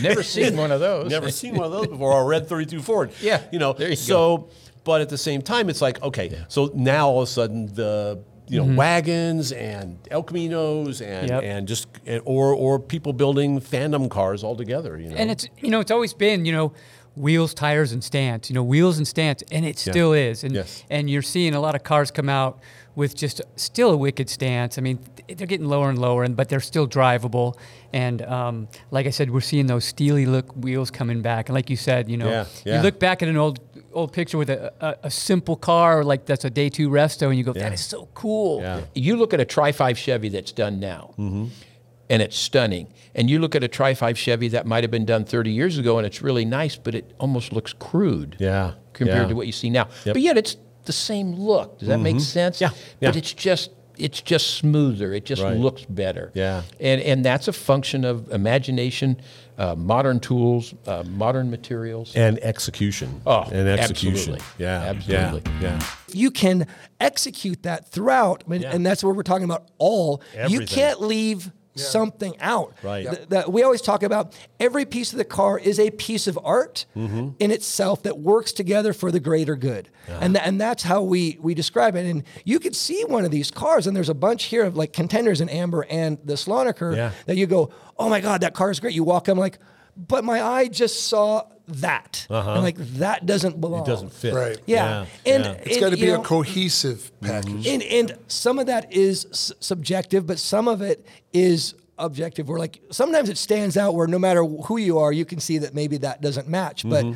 [0.00, 1.10] Never seen one of those.
[1.10, 2.12] Never seen one of those before.
[2.12, 3.10] Or a red 32 Ford.
[3.20, 4.48] Yeah, You know, you so,
[4.84, 8.22] but at the same time, it's like, okay, so now all of a sudden the,
[8.48, 8.76] you know, mm-hmm.
[8.76, 11.42] wagons and El Caminos and, Yep.
[11.42, 11.88] and just,
[12.24, 15.16] or, or people building phantom cars altogether, you know.
[15.16, 16.72] And it's you know it's always been you know
[17.16, 18.50] wheels, tires, and stance.
[18.50, 20.44] You know wheels and stance, and it still is.
[20.44, 20.84] And Yes.
[20.90, 22.60] and you're seeing a lot of cars come out
[22.94, 24.76] with just still a wicked stance.
[24.76, 24.98] I mean,
[25.28, 27.56] they're getting lower and lower, and but they're still drivable.
[27.92, 31.48] And um, like I said, we're seeing those steely look wheels coming back.
[31.48, 32.76] And like you said, you know, Yeah, yeah.
[32.76, 33.60] you look back at an old
[33.92, 37.38] old picture with a, a, a simple car like that's a day two resto, and
[37.38, 38.60] you go, that is so cool.
[38.60, 38.80] Yeah.
[38.94, 42.88] You look at a Tri 5 Chevy that's done now, and it's stunning.
[43.14, 45.78] And you look at a Tri 5 Chevy that might have been done 30 years
[45.78, 49.28] ago, and it's really nice, but it almost looks crude Yeah, compared yeah.
[49.28, 49.88] to what you see now.
[50.04, 50.14] Yep.
[50.14, 51.78] But yet it's the same look.
[51.78, 52.60] Does that make sense?
[52.60, 55.12] Yeah, But it's just it's just smoother.
[55.12, 55.56] It just Right.
[55.56, 56.30] looks better.
[56.34, 56.62] Yeah.
[56.80, 59.16] And and that's a function of imagination,
[59.58, 62.14] uh, modern tools, uh, modern materials.
[62.16, 63.20] and execution.
[63.26, 64.34] Oh, and execution.
[64.34, 64.46] absolutely.
[64.58, 65.52] Yeah, Absolutely.
[65.60, 65.86] Yeah, yeah.
[66.12, 66.66] you can
[67.00, 68.72] execute that throughout, I mean, Yeah.
[68.74, 69.68] and that's what we're talking about.
[69.78, 72.74] All you can't leave something out.
[72.82, 73.08] Right.
[73.10, 76.38] Th- that we always talk about every piece of the car is a piece of
[76.44, 77.30] art Mm-hmm.
[77.40, 79.88] in itself that works together for the greater good.
[80.08, 82.06] And, th- and that's how we, we describe it.
[82.06, 84.92] And you could see one of these cars, and there's a bunch here of like
[84.92, 87.10] contenders in AMBR and the Slonaker Yeah.
[87.26, 88.94] that you go, oh my God, that car is great.
[88.94, 89.58] You walk up, like,
[89.96, 92.26] but my eye just saw that.
[92.28, 93.82] And like, that doesn't belong.
[93.82, 93.90] Uh-huh.
[93.90, 94.34] It doesn't fit.
[94.34, 94.58] Right.
[94.66, 95.06] Yeah.
[95.24, 95.52] And yeah.
[95.52, 97.66] It's and, got to you be a cohesive package.
[97.66, 102.48] and and some of that is s- subjective, but some of it is objective.
[102.48, 105.58] Where like sometimes it stands out where no matter who you are, you can see
[105.58, 106.88] that maybe that doesn't match.
[106.88, 107.06] But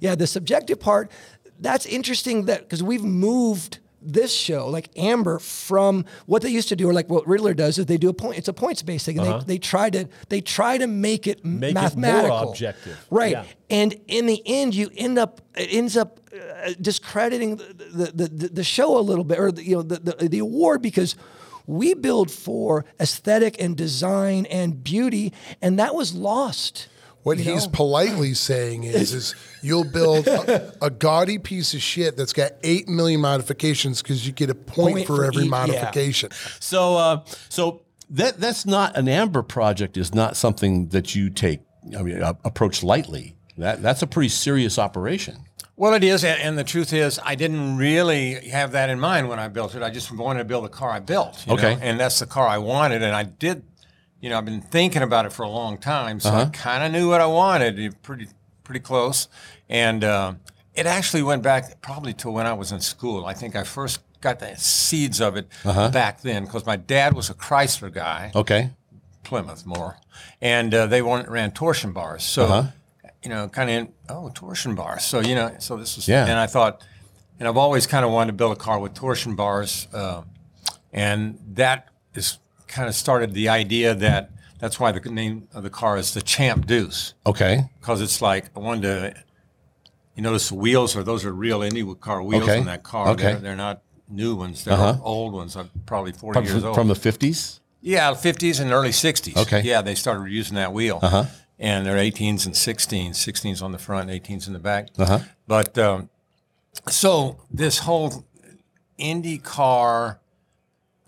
[0.00, 1.10] yeah, the subjective part
[1.60, 6.76] that's interesting that because we've moved this show like AMBR from what they used to
[6.76, 9.06] do or like what Ridler does is they do a point it's a points based
[9.06, 12.50] thing and they, they try to they try to make it Make it more mathematical
[12.50, 13.06] objective.
[13.10, 13.44] right Yeah.
[13.70, 18.48] and in the end you end up it ends up uh, discrediting the, the, the,
[18.48, 21.16] the show a little bit or the, you know the, the, the award because
[21.66, 26.86] we build for aesthetic and design and beauty and that was lost
[27.28, 27.72] What you he's know?
[27.72, 32.88] politely saying is, is you'll build a, a gaudy piece of shit that's got eight
[32.88, 35.50] million modifications because you get a point, Point for, for every each- yeah.
[35.50, 36.30] modification.
[36.60, 39.96] So, uh, so that that's not an AMBR project.
[39.96, 41.60] Is not something that you take.
[41.96, 43.36] I mean, uh, approach lightly.
[43.56, 45.44] That that's a pretty serious operation.
[45.76, 49.28] Well, it is, and and the truth is, I didn't really have that in mind
[49.28, 49.82] when I built it.
[49.82, 51.46] I just wanted to build the car I built.
[51.46, 51.74] you Okay.
[51.74, 53.62] know, and that's the car I wanted, and I did.
[54.20, 56.50] You know, I've been thinking about it for a long time, so I Uh-huh.
[56.50, 58.02] kind of knew what I wanted.
[58.02, 58.28] Pretty,
[58.64, 59.28] pretty close,
[59.68, 60.32] and uh,
[60.74, 63.26] it actually went back probably to when I was in school.
[63.26, 65.90] I think I first got the seeds of it Uh-huh.
[65.90, 68.32] back then because my dad was a Chrysler guy.
[68.34, 68.70] Okay.
[69.22, 69.98] Plymouth more,
[70.40, 72.24] and uh, they ran, ran torsion bars.
[72.24, 72.62] So, Uh-huh.
[73.22, 75.04] you know, kind of oh torsion bars.
[75.04, 76.22] So you know, so this was Yeah.
[76.26, 76.82] And I thought,
[77.38, 80.22] and I've always kind of wanted to build a car with torsion bars, uh,
[80.92, 85.70] and that is kind of started the idea that that's why the name of the
[85.70, 87.64] car is the Champ Deuce Okay.
[87.80, 89.14] because it's like I wanted to.
[90.14, 92.58] You notice the wheels are those are real Indy car wheels Okay.
[92.58, 93.08] on that car.
[93.10, 93.22] Okay.
[93.22, 94.64] They're, they're not new ones.
[94.64, 94.98] They're Uh-huh.
[95.02, 95.56] old ones.
[95.56, 96.74] I'm probably forty From, years old.
[96.74, 97.60] from the fifties.
[97.80, 99.36] Yeah, 50s and early 60s.
[99.36, 99.62] Okay.
[99.62, 100.98] Yeah, they started using that wheel.
[101.00, 101.26] Uh-huh.
[101.60, 104.88] And they're 18s and 16s, 16s on the front, 18s in the back.
[104.98, 105.20] Uh-huh.
[105.46, 106.10] But um,
[106.88, 108.24] so this whole
[108.96, 110.20] Indy car,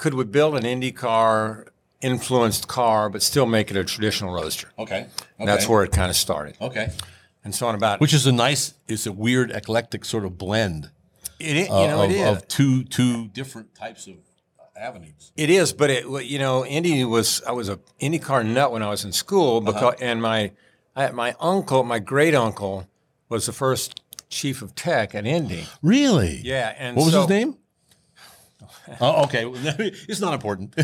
[0.01, 1.67] could we build an Indy car
[2.01, 4.73] influenced car, but still make it a traditional roadster?
[4.79, 5.07] Okay.
[5.39, 6.57] And That's where it kind of started.
[6.59, 6.91] Okay.
[7.45, 8.75] And so on about Which is a nice.
[8.89, 10.91] It's a weird eclectic sort of blend.
[11.39, 12.37] it, is- you uh, know, of, it is.
[12.37, 14.15] of two two different types of
[14.75, 15.33] avenues.
[15.37, 18.89] It is, but it you know, Indy was I was a IndyCar nut when I
[18.89, 20.53] was in school because and my
[20.97, 22.89] I, my uncle, my great uncle,
[23.29, 25.67] was the first chief of tech at Indy.
[25.83, 26.41] Really?
[26.43, 27.57] Yeah, and what was so- his name?
[29.01, 29.45] oh, okay.
[30.09, 30.75] it's not important.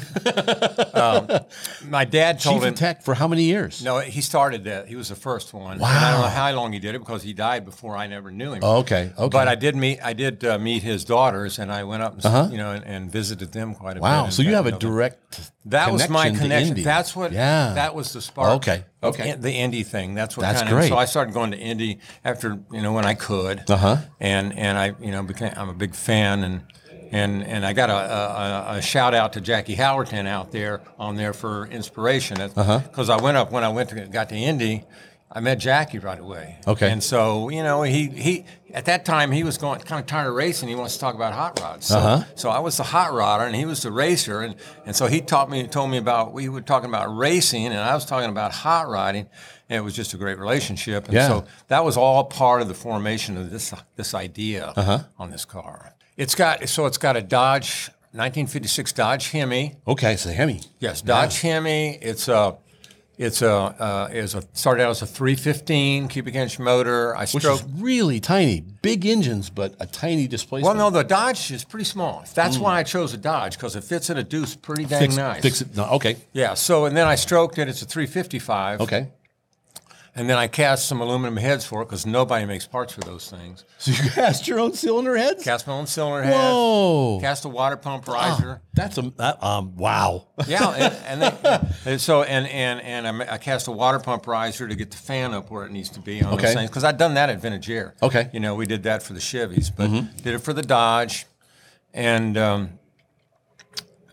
[1.89, 3.83] My dad told Chief him Tech for how many years?
[3.83, 4.89] No, he started that.
[4.89, 5.75] He was the first one.
[5.77, 8.31] And I don't know how long he did it because he died before I never
[8.31, 8.61] knew him.
[8.63, 9.29] Oh, okay, okay.
[9.29, 12.27] But I did meet I did uh, meet his daughters, and I went up and
[12.27, 12.49] Uh-huh.
[12.51, 14.03] you know and, and visited them quite a bit.
[14.03, 14.29] Wow.
[14.29, 15.51] So you have a direct.
[15.67, 16.83] That was my connection.
[16.83, 17.33] That's what.
[17.33, 17.73] Yeah.
[17.75, 18.57] That was the spark.
[18.57, 19.31] Okay, okay.
[19.31, 20.15] in- the Indy thing.
[20.15, 20.43] That's what.
[20.43, 20.89] That's kind of, great.
[20.89, 23.69] So I started going to Indy after you know when I could.
[23.69, 23.97] Uh-huh.
[24.21, 26.63] And and I you know became I'm a big fan and.
[27.13, 31.17] And, and I got a, a, a shout out to Jackie Howerton out there on
[31.17, 32.81] there for inspiration Uh-huh.
[32.81, 34.85] because I went up when I went to got to Indy,
[35.31, 36.59] I met Jackie right away.
[36.67, 36.91] Okay.
[36.91, 40.29] And so you know he he at that time he was going kind of tired
[40.29, 40.69] of racing.
[40.69, 41.87] He wants to talk about hot rods.
[41.87, 42.25] So, Uh-huh.
[42.37, 44.55] so I was the hot rodder and he was the racer, and,
[44.87, 47.95] and so he taught me, told me about we were talking about racing, and I
[47.95, 49.29] was talking about hot rodding,
[49.69, 51.05] and it was just a great relationship.
[51.07, 51.29] And Yeah.
[51.29, 55.01] so that was all part of the formation of this this idea Uh-huh.
[55.19, 55.93] on this car.
[56.17, 59.77] It's got so it's got a Dodge 1956 Dodge Hemi.
[59.87, 60.61] Okay, it's a Hemi.
[60.81, 61.97] Yes, Dodge Hemi.
[61.97, 62.57] It's a
[63.19, 67.15] it's a uh, is a started out as a 315 cubic inch motor.
[67.17, 68.61] I Which is really tiny.
[68.61, 70.77] Big engines, but a tiny displacement.
[70.77, 72.25] Well, no, the Dodge is pretty small.
[72.35, 75.17] That's why I chose a Dodge because it fits in a Deuce pretty dang fix,
[75.17, 75.43] nice.
[75.43, 75.77] Fix it.
[75.77, 76.17] No, okay.
[76.33, 76.55] Yeah.
[76.55, 77.69] So and then I stroked it.
[77.69, 78.81] It's a 355.
[78.81, 79.09] Okay.
[80.19, 83.31] And then I cast some aluminum heads for it because nobody makes parts for those
[83.31, 83.65] things.
[83.79, 85.45] So you cast your own cylinder heads?
[85.45, 86.35] Cast my own cylinder head.
[86.35, 87.19] Whoa.
[87.21, 88.63] Cast a water pump Ah, riser.
[88.73, 89.77] that's a that, um.
[89.77, 90.29] Wow.
[90.49, 94.67] yeah, and, and, then, and so and and and I, cast a water pump riser
[94.67, 96.47] to get the fan up where it needs to be on Okay.
[96.47, 97.95] those things because I'd done that at Vintage Air.
[98.03, 98.25] Okay.
[98.25, 98.37] Mm-hmm.
[98.37, 99.89] you know we did that for the Chevys, but
[100.23, 101.27] did it for the Dodge,
[101.93, 102.71] and um,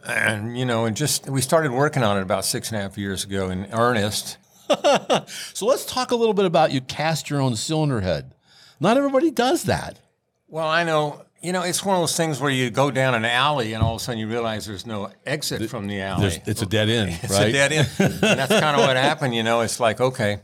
[0.06, 2.98] and you know and just we started working on it about six and a half
[2.98, 4.38] years ago in earnest.
[5.54, 8.34] So let's talk a little bit about you cast your own cylinder head.
[8.80, 10.00] Not everybody does that.
[10.48, 11.22] Well, I know.
[11.42, 13.96] You know, it's one of those things where you go down an alley and all
[13.96, 16.42] of a sudden you realize there's no exit from the alley.
[16.46, 17.50] It's a dead end, It's right?
[17.50, 17.90] a dead end.
[18.00, 19.36] and that's kind of what happened.
[19.36, 20.40] You know, it's like, okay,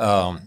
[0.00, 0.40] um,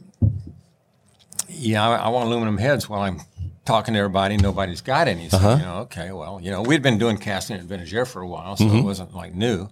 [1.47, 3.21] yeah, I, I want aluminum heads while I'm
[3.63, 4.35] talking to everybody.
[4.37, 5.29] Nobody's got any.
[5.29, 5.55] So, Uh-huh.
[5.59, 8.27] you know, okay, well, you know, we'd been doing casting at Vintage Air for a
[8.27, 8.79] while, so Mhm.
[8.79, 9.69] it wasn't like new.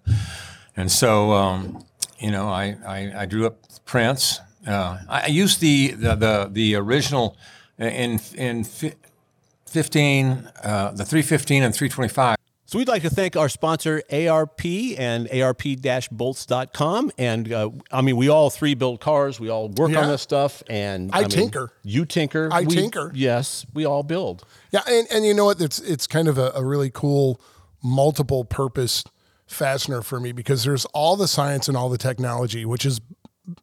[0.77, 1.83] And so, um,
[2.23, 4.39] you know, I, I, I drew up prints.
[4.65, 7.37] Uh, I I used the, the, the, the original
[7.77, 12.37] in, in 15, uh, the 315 and 325.
[12.65, 14.65] So we'd like to thank our sponsor ARP
[14.97, 17.11] and ARP-bolts.com.
[17.19, 19.39] And uh, I mean, we all three build cars.
[19.39, 20.63] We all work on this stuff.
[20.67, 21.71] And I mean, tinker.
[21.83, 22.49] You tinker.
[22.51, 23.11] I We- tinker.
[23.13, 24.43] Yes, we all build.
[24.71, 25.61] Yeah, and, and you know what?
[25.61, 27.39] It's it's kind of a, a really cool
[27.83, 29.03] multiple purpose
[29.45, 33.01] fastener for me because there's all the science and all the technology, which is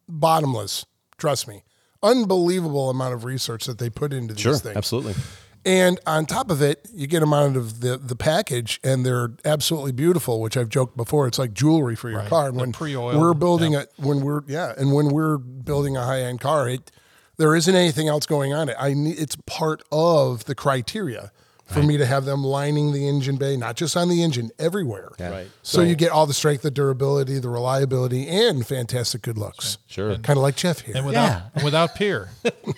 [0.07, 0.85] bottomless.
[1.17, 1.63] Trust me,
[2.01, 4.77] unbelievable amount of research that they put into these Sure, things.
[4.77, 5.15] absolutely.
[5.63, 9.33] And on top of it, you get them out of the, the package, and they're
[9.45, 10.41] absolutely beautiful.
[10.41, 12.29] Which I've joked before, it's like jewelry for your Right.
[12.29, 12.47] car.
[12.47, 13.83] And They're when pre-oiled, we're building yeah.
[13.99, 16.89] a, when we're yeah, and when we're building a high end car, it
[17.37, 18.75] there isn't anything else going on it.
[18.79, 21.31] I need it's part of the criteria
[21.71, 25.09] for me to have them lining the engine bay, not just on the engine, everywhere.
[25.19, 25.47] Right.
[25.63, 29.77] So, So- you get all the strength, the durability, the reliability, and fantastic good looks.
[29.87, 30.15] Sure.
[30.17, 30.95] Kind of like Jeff here.
[30.97, 32.29] And without and without peer,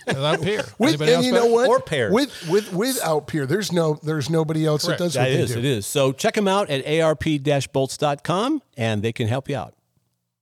[0.08, 0.63] without peer.
[0.77, 1.67] With, and you got- know what?
[1.69, 2.13] Or pairs.
[2.13, 4.99] With with without peer, there's no there's nobody else Correct.
[4.99, 5.60] that does That what they is, do.
[5.60, 5.86] it is.
[5.86, 9.73] So check them out at ARP-bolts.com and they can help you out.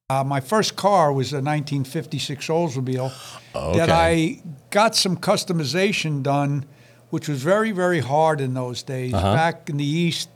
[0.09, 3.13] Uh, my first car was a 1956 Oldsmobile
[3.55, 3.77] Okay.
[3.77, 6.65] that I got some customization done,
[7.12, 9.13] which was very, very hard in those days.
[9.13, 9.34] Uh-huh.
[9.36, 10.30] Back in the East,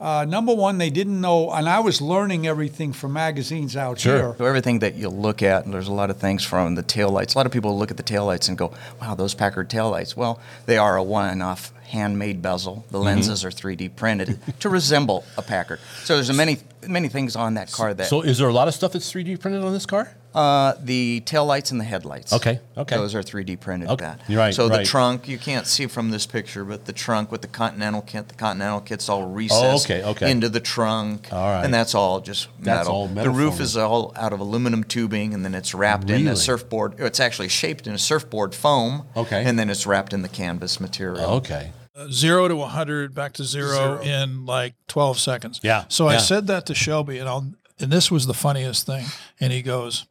[0.00, 4.34] uh, number one, they didn't know, and I was learning everything from magazines out here.
[4.38, 7.34] So everything that you look at, and there's a lot of things from the taillights.
[7.34, 10.16] A lot of people look at the taillights and go, wow, those Packard taillights.
[10.16, 12.84] Well, they are a one-off handmade bezel.
[12.90, 13.04] The Mhm.
[13.04, 15.78] lenses are 3D printed to resemble a Packard.
[16.04, 18.08] So there's many, many things on that car that...
[18.08, 20.10] So is there a lot of stuff that's 3D printed on this car?
[20.34, 22.32] Uh, the taillights and the headlights.
[22.32, 22.96] Okay, okay.
[22.96, 23.88] Those are 3D printed.
[23.88, 24.20] Okay, That.
[24.28, 24.78] right, So right.
[24.78, 28.28] the trunk, you can't see from this picture, but the trunk with the Continental kit,
[28.28, 30.30] the Continental kit's all recessed oh, okay, okay.
[30.30, 31.28] into the trunk.
[31.32, 31.64] All right.
[31.64, 32.64] And that's all just metal.
[32.64, 36.10] That's all metal The roof is all out of aluminum tubing, and then it's wrapped
[36.10, 36.94] in a surfboard.
[36.98, 39.06] It's actually shaped in a surfboard foam.
[39.16, 39.44] Okay.
[39.44, 41.30] And then it's wrapped in the canvas material.
[41.36, 41.72] Okay.
[41.96, 45.60] Uh, zero to 100 back to zero, in like 12 seconds.
[45.62, 49.06] Yeah, So I said that to Shelby, and I'll, and this was the funniest thing.
[49.38, 50.04] And he goes,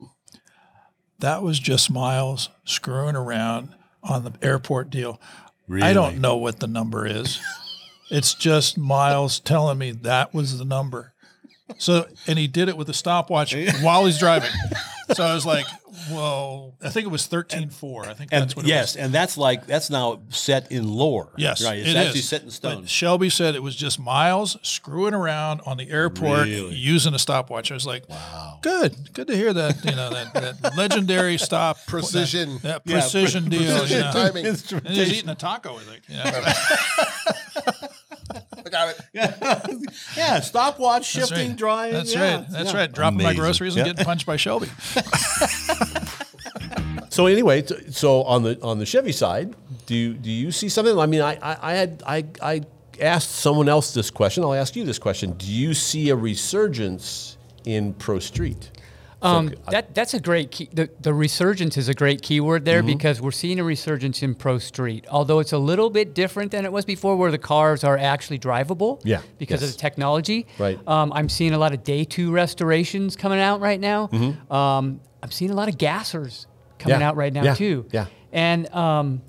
[1.23, 3.69] "That was just Miles screwing around
[4.03, 5.21] on the airport deal.
[5.71, 7.39] I don't know what the number is.
[8.11, 11.13] it's just Miles telling me that was the number.
[11.77, 14.49] So, and he did it with a stopwatch while he's driving.
[15.13, 15.65] So I was like,
[16.09, 18.05] "Whoa!" I think it was thirteen four.
[18.07, 18.65] I think And that's what.
[18.65, 19.05] yes, it was.
[19.05, 21.29] and that's like that's now set in lore.
[21.37, 21.79] Yes, right.
[21.79, 22.29] It's it actually is.
[22.29, 22.81] set in stone.
[22.81, 26.75] But Shelby said it was just Miles screwing around on the airport Really?
[26.75, 27.71] using a stopwatch.
[27.71, 31.77] I was like, "Wow, good, good to hear that." You know that, that legendary stop
[31.87, 32.53] Precision.
[32.61, 33.79] that, that Yeah, precision pre- deal.
[33.79, 34.11] precision you know.
[34.11, 34.45] timing.
[34.93, 35.75] He's eating a taco.
[35.77, 36.03] I think.
[36.09, 37.87] Yeah.
[38.73, 39.93] I got it.
[40.17, 41.57] yeah, stopwatch, That's shifting, right.
[41.57, 41.93] drying.
[41.93, 42.49] That's yeah, right.
[42.49, 42.79] That's yeah.
[42.79, 42.91] right.
[42.91, 43.39] Dropping my Amazing.
[43.41, 43.83] groceries Yeah.
[43.83, 44.69] and getting punched by Shelby.
[47.09, 49.53] So anyway, so on the on the Chevy side,
[49.85, 50.97] do you, do you see something?
[50.97, 52.61] I mean, I I, I had I I
[52.99, 54.43] asked someone else this question.
[54.43, 58.71] I'll ask you this question: Do you see a resurgence in Pro Street?
[59.23, 60.69] Um, that that's a great key.
[60.73, 62.87] The, the resurgence is a great keyword there Mhm.
[62.87, 65.05] because we're seeing a resurgence in Pro Street.
[65.09, 68.39] Although it's a little bit different than it was before, where the cars are actually
[68.39, 68.99] drivable.
[69.03, 69.69] Yeah, Because yes.
[69.71, 70.45] of the technology.
[70.59, 70.79] Right.
[70.87, 74.07] Um, I'm seeing a lot of day two restorations coming out right now.
[74.07, 74.53] Mm-hmm.
[74.53, 76.45] Um, I'm seeing a lot of gassers
[76.79, 77.85] coming Yeah, out right now yeah, too.
[77.91, 78.07] yeah.
[78.33, 79.21] And um,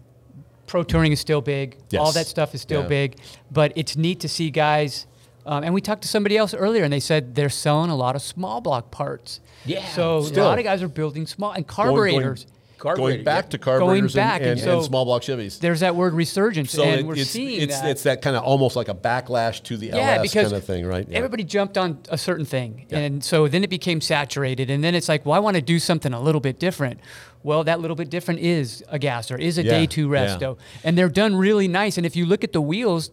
[0.66, 1.76] pro touring is still big.
[1.96, 2.88] All that stuff is still Yeah.
[2.88, 3.18] big.
[3.52, 5.06] But it's neat to see guys.
[5.46, 8.16] Um, and we talked to somebody else earlier, and they said they're selling a lot
[8.16, 9.40] of small block parts.
[9.66, 10.44] Yeah, So still.
[10.44, 12.46] a lot of guys are building small and Going- going- carburetors.
[12.78, 15.58] Going back to carburetors and- back, and, and and so small block Chevys.
[15.58, 17.90] There's that word resurgence, So and it- we're it's, seeing it's, that.
[17.90, 20.64] it's that kind of almost like a backlash to the yeah, LS because kind of
[20.64, 21.06] thing, right?
[21.08, 21.16] Yeah.
[21.16, 25.08] everybody jumped on a certain thing, and so then it became saturated, and then it's
[25.08, 27.00] like, well, I want to do something a little bit different.
[27.42, 30.26] Well, that little bit different is a gasser, is a Yeah, day two yeah.
[30.36, 31.96] resto, and they're done really nice.
[31.96, 33.10] And if you look at the wheels,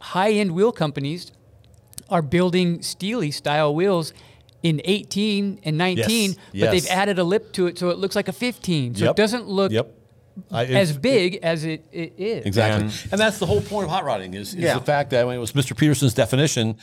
[0.00, 1.30] high end wheel companies
[2.10, 4.12] are building Steely style wheels.
[4.64, 8.16] In 18 and 19, Yes, but they've added a lip to it so it looks
[8.16, 8.94] like a 15.
[8.96, 9.94] So Yep, it doesn't look Yep.
[10.50, 12.46] I- as it- big as it, it is.
[12.46, 14.74] Exactly, and, that's the whole point of hot rodding is, is Yeah.
[14.78, 15.76] the fact that when it was Mr.
[15.76, 16.76] Peterson's definition,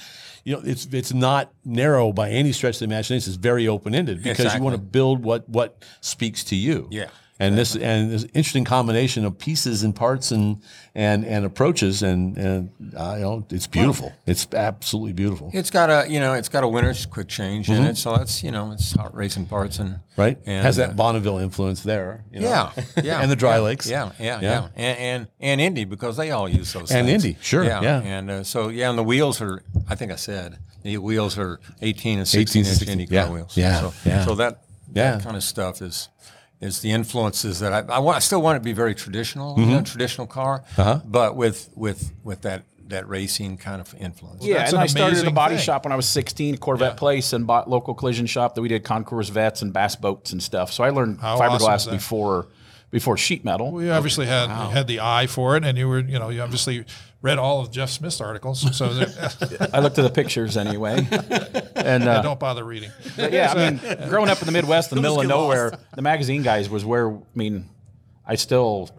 [0.45, 3.29] you know, it's it's not narrow by any stretch of the imagination.
[3.31, 6.87] It's very open ended because you want to build what what speaks to you.
[6.91, 7.07] Yeah.
[7.41, 10.61] And this and this interesting combination of pieces and parts and
[10.93, 14.13] and and approaches, and and uh, you know, it's beautiful.
[14.27, 15.49] It's absolutely beautiful.
[15.51, 17.89] It's got a you know it's got a Winters quick change in Mhm.
[17.89, 20.93] it, so that's you know it's hot racing parts and Right, and, has that uh,
[20.93, 22.23] Bonneville influence there.
[22.31, 22.47] you know?
[22.49, 23.89] Yeah, yeah, and the Dry yeah, Lakes.
[23.89, 26.91] Yeah, yeah, yeah, And, and and Indy because they all use those.
[26.91, 27.25] And things.
[27.25, 28.01] Indy, sure, Yeah, yeah.
[28.17, 29.63] And uh, so yeah, and the wheels are.
[29.89, 33.07] I think I said the wheels are 18 and 18 16 to inch 16, Indy
[33.07, 33.57] car yeah, wheels.
[33.57, 34.25] yeah, So, yeah.
[34.25, 34.61] so that
[34.93, 35.11] Yeah.
[35.17, 36.09] that kind of stuff is
[36.61, 39.59] is the influences that I I, want, I still want it to be very traditional,
[39.59, 41.01] you know, traditional car, Uh-huh.
[41.05, 44.43] but with with with that that racing kind of influence.
[44.45, 47.47] yeah, and I started at a body shop when I was 16, Corvette Place, and
[47.47, 50.71] bought local collision shop that we did concours vets and bass boats and stuff.
[50.73, 51.91] So I learned How fiberglass is that?
[51.91, 52.47] before
[52.91, 53.71] before sheet metal.
[53.71, 56.83] We obviously had had the eye for it, and you were, you know, you obviously
[57.21, 58.59] read all of Jeff Smith's articles.
[58.75, 58.85] So
[59.73, 61.07] I looked at the pictures anyway,
[61.85, 62.91] and Yeah, uh, don't bother reading.
[63.15, 65.41] But yeah, I mean, growing up in the Midwest, the middle of get lost.
[65.43, 67.11] nowhere, the magazine guys was where.
[67.11, 67.69] I mean,
[68.25, 68.89] I still,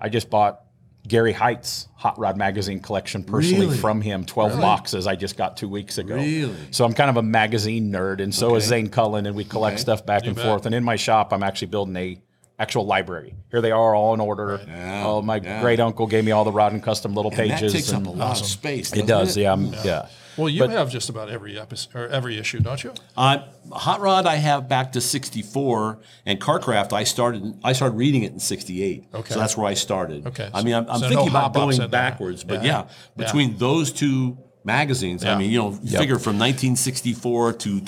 [0.00, 0.60] I just bought
[1.06, 3.78] Gary Height's Hot Rod magazine collection personally Really?
[3.78, 4.62] from him, twelve Really?
[4.62, 6.14] boxes I just got two weeks ago.
[6.16, 6.54] Really?
[6.70, 9.74] So I'm kind of a magazine nerd, and so is Zane Cullen, and we collect
[9.74, 9.80] Okay.
[9.82, 10.44] stuff back You and bet.
[10.44, 10.66] forth.
[10.66, 12.20] And in my shop, I'm actually building a
[12.60, 13.34] actual library.
[13.52, 14.60] Here they are, all in order.
[15.04, 15.60] Oh, my yeah.
[15.60, 17.72] great uncle gave me all the Rod and Custom little And that pages.
[17.72, 19.42] takes up and- a lot of space, It doesn't does, it?
[19.42, 19.80] yeah, I'm- Yeah.
[19.84, 20.06] yeah.
[20.38, 22.92] Well, you But- have just about every episode or every issue, don't you?
[23.16, 23.38] Uh,
[23.72, 27.58] Hot Rod, I have back to '64, and Carcraft, I started.
[27.64, 29.04] I started reading it in '68.
[29.14, 29.34] Okay.
[29.34, 30.26] so that's where I started.
[30.28, 31.88] Okay, I mean, I'm, I'm so no thinking about hop-ups going there.
[31.88, 32.68] backwards, but Yeah.
[32.70, 32.78] yeah,
[33.16, 33.24] Yeah.
[33.26, 35.34] between those two magazines, Yeah.
[35.34, 36.00] I mean, you know, Yep.
[36.00, 37.80] figure from 1964 to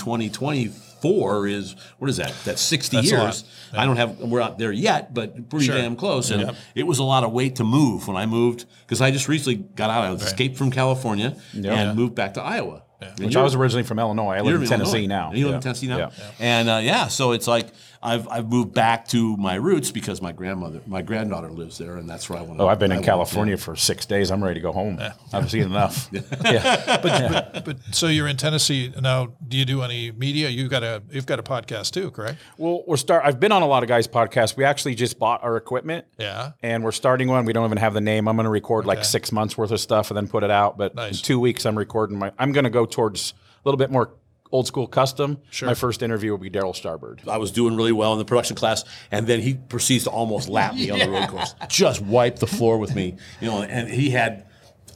[1.03, 2.33] 2024 is what is that?
[2.45, 3.45] That's 60 That's years.
[3.73, 4.19] I don't have.
[4.19, 5.77] We're not there yet, but pretty Sure.
[5.77, 6.31] damn close.
[6.31, 9.29] And it was a lot of weight to move when I moved because I just
[9.29, 10.05] recently got out.
[10.05, 11.75] I was escaped from California Yeah.
[11.75, 12.83] and moved back to Iowa.
[13.19, 14.35] Which I was originally from Illinois.
[14.35, 15.07] I live in Tennessee Illinois.
[15.07, 15.33] now.
[15.33, 15.57] You live Yeah.
[15.57, 16.09] in Tennessee now, Yeah.
[16.39, 17.69] and uh, yeah, so it's like
[18.03, 22.09] I've I've moved back to my roots because my grandmother, my granddaughter lives there, and
[22.09, 22.59] that's where I want.
[22.59, 22.65] To.
[22.65, 24.31] Oh, I've been in California for six days.
[24.31, 24.99] I'm ready to go home.
[25.33, 26.09] I've seen enough.
[26.45, 26.99] yeah.
[27.03, 29.33] But, but but so you're in Tennessee now.
[29.47, 30.49] Do you do any media?
[30.49, 32.39] You've got a you've got a podcast too, correct?
[32.57, 33.23] Well, we're start.
[33.27, 34.57] I've been on a lot of guys' podcasts.
[34.57, 36.07] We actually just bought our equipment.
[36.19, 36.53] Yeah.
[36.63, 37.45] And we're starting one.
[37.45, 38.29] We don't even have the name.
[38.29, 40.79] I'm going to record like six months worth of stuff and then put it out.
[40.79, 42.33] But in two weeks, I'm recording my.
[42.39, 44.11] I'm going to go towards a little bit more
[44.53, 45.39] old school custom.
[45.51, 45.69] Sure.
[45.69, 47.27] My first interview would be Darryl Starbird.
[47.29, 50.49] I was doing really well in the production class, and then he proceeds to almost
[50.49, 51.55] lap me on the road course.
[51.69, 53.63] Just wipe the floor with me, you know.
[53.63, 54.47] And he had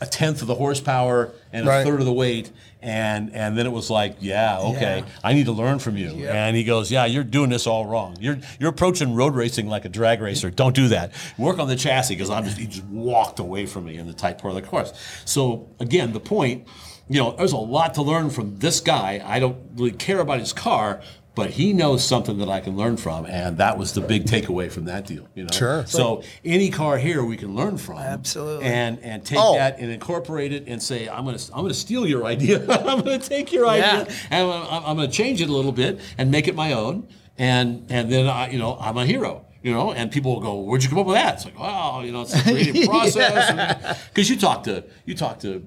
[0.01, 2.51] a tenth of the horsepower and a third of the weight,
[2.83, 5.12] and and then it was like, yeah, okay, Yeah.
[5.23, 6.11] I need to learn from you.
[6.17, 6.33] Yeah.
[6.47, 8.17] And he goes, yeah, you're doing this all wrong.
[8.21, 10.51] You're you're approaching road racing like a drag racer.
[10.51, 11.12] Don't do that.
[11.38, 14.12] Work on the chassis because I'm just he just walked away from me in the
[14.12, 14.93] tight part of the course.
[15.25, 16.67] So again, the point
[17.09, 19.23] you know, there's a lot to learn from this guy.
[19.25, 21.01] I don't really care about his car,
[21.35, 24.71] but he knows something that I can learn from, and that was the big takeaway
[24.71, 25.27] from that deal.
[25.35, 25.85] You know, Sure.
[25.87, 28.64] So any car here we can learn from, Absolutely.
[28.67, 29.57] and and take Oh.
[29.57, 32.61] that and incorporate it and say, I'm gonna I'm gonna steal your idea.
[32.71, 34.03] I'm gonna take your Yeah.
[34.03, 37.09] idea and I'm, I'm gonna change it a little bit and make it my own,
[37.37, 39.45] and and then I you know I'm a hero.
[39.64, 42.03] You know, and people will go, "Where'd you come up with that?" It's like, "Wow,
[42.03, 45.64] you know, it's a creative process." Because you talk to you talk to,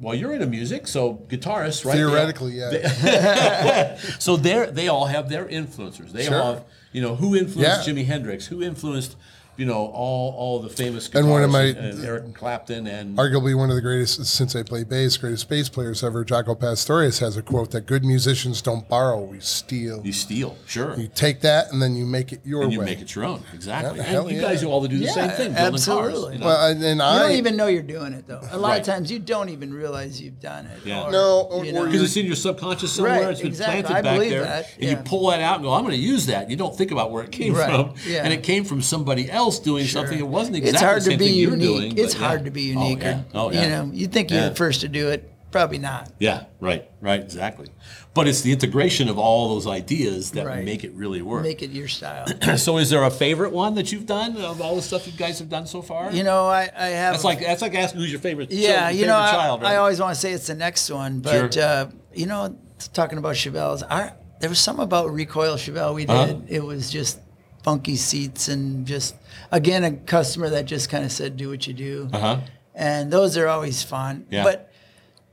[0.00, 1.92] well, you're into music, so guitarists, right?
[2.00, 2.70] All- Theoretically, yeah.
[2.70, 6.12] they- so they they all have their influencers.
[6.12, 6.40] They Sure.
[6.40, 7.94] all have, you know, who influenced Yeah.
[7.94, 8.46] Jimi Hendrix?
[8.46, 9.16] Who influenced,
[9.56, 13.16] you know, all all the famous And one of my- and, and Eric Clapton and
[13.16, 17.18] Arguably one of the greatest, since I play bass, greatest bass players ever, Jaco Pastorius
[17.20, 20.00] has a quote that good musicians don't borrow, we steal.
[20.04, 20.94] you steal, sure.
[20.96, 22.84] You take that and then you make it your and you way.
[22.86, 23.96] make it your own, exactly.
[23.98, 24.42] Yeah, and hell you yeah.
[24.42, 26.12] guys all do the Yeah, same thing, building absolutely.
[26.22, 26.32] cars.
[26.34, 26.46] you know?
[26.46, 28.40] Well, and, and You I don't even know you're doing it though.
[28.50, 28.80] A lot Right.
[28.80, 30.80] of times you don't even realize you've done it.
[30.84, 31.04] Yeah.
[31.04, 31.84] or, No, you or know.
[31.86, 33.20] Because it's in your subconscious somewhere.
[33.22, 33.82] Right, it's been exactly.
[33.82, 36.00] planted I back there, that, and you pull that out and go, "I'm going to
[36.02, 38.22] use that." You don't think about where it came Right, from, yeah.
[38.24, 40.18] and it came from somebody else doing something.
[40.18, 41.60] It wasn't exactly it's hard the same to be unique.
[41.60, 41.98] doing.
[41.98, 42.26] it's yeah.
[42.26, 42.98] hard to be unique.
[43.02, 43.22] Oh, yeah.
[43.34, 43.62] Oh, yeah.
[43.62, 45.32] You know, you think you're the first to do it.
[45.52, 46.12] Probably not.
[46.18, 47.68] Yeah, right, right, exactly.
[48.12, 50.64] But it's the integration of all those ideas that Right.
[50.64, 51.44] make it really work.
[51.44, 52.26] Make it your style.
[52.56, 55.38] so, is there a favorite one that you've done of all the stuff you guys
[55.38, 56.10] have done so far?
[56.12, 57.14] You know, I, I have.
[57.14, 58.50] that's like that's like asking who's your favorite.
[58.50, 59.62] Yeah, chil- you know, I, child.
[59.62, 59.72] Right?
[59.72, 61.62] I always want to say it's the next one, but Sure.
[61.62, 62.58] uh, you know,
[62.92, 66.10] talking about Chevelles, our, there was some about recoil Chevelle we did.
[66.14, 66.38] Uh-huh.
[66.48, 67.20] It was just
[67.66, 69.16] funky seats and just
[69.50, 72.40] again a customer that just kind of said, "Do what you do," Uh huh.
[72.76, 74.24] and those are always fun.
[74.30, 74.44] Yeah.
[74.44, 74.70] But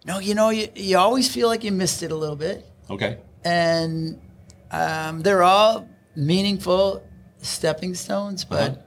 [0.06, 3.20] no, you know, you, you always feel like you missed it a little bit, Okay.
[3.46, 4.20] and
[4.72, 7.04] um, they're all meaningful
[7.42, 8.82] stepping stones, but Uh-huh.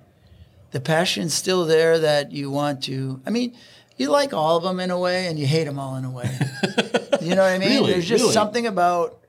[0.72, 3.20] the passion's still there that you want to.
[3.26, 3.54] I mean,
[3.96, 6.10] you like all of them in a way, and you hate them all in a
[6.10, 6.30] way.
[7.22, 7.70] you know what I mean?
[7.78, 7.92] Really?
[7.92, 8.34] There's just Really?
[8.34, 9.20] something about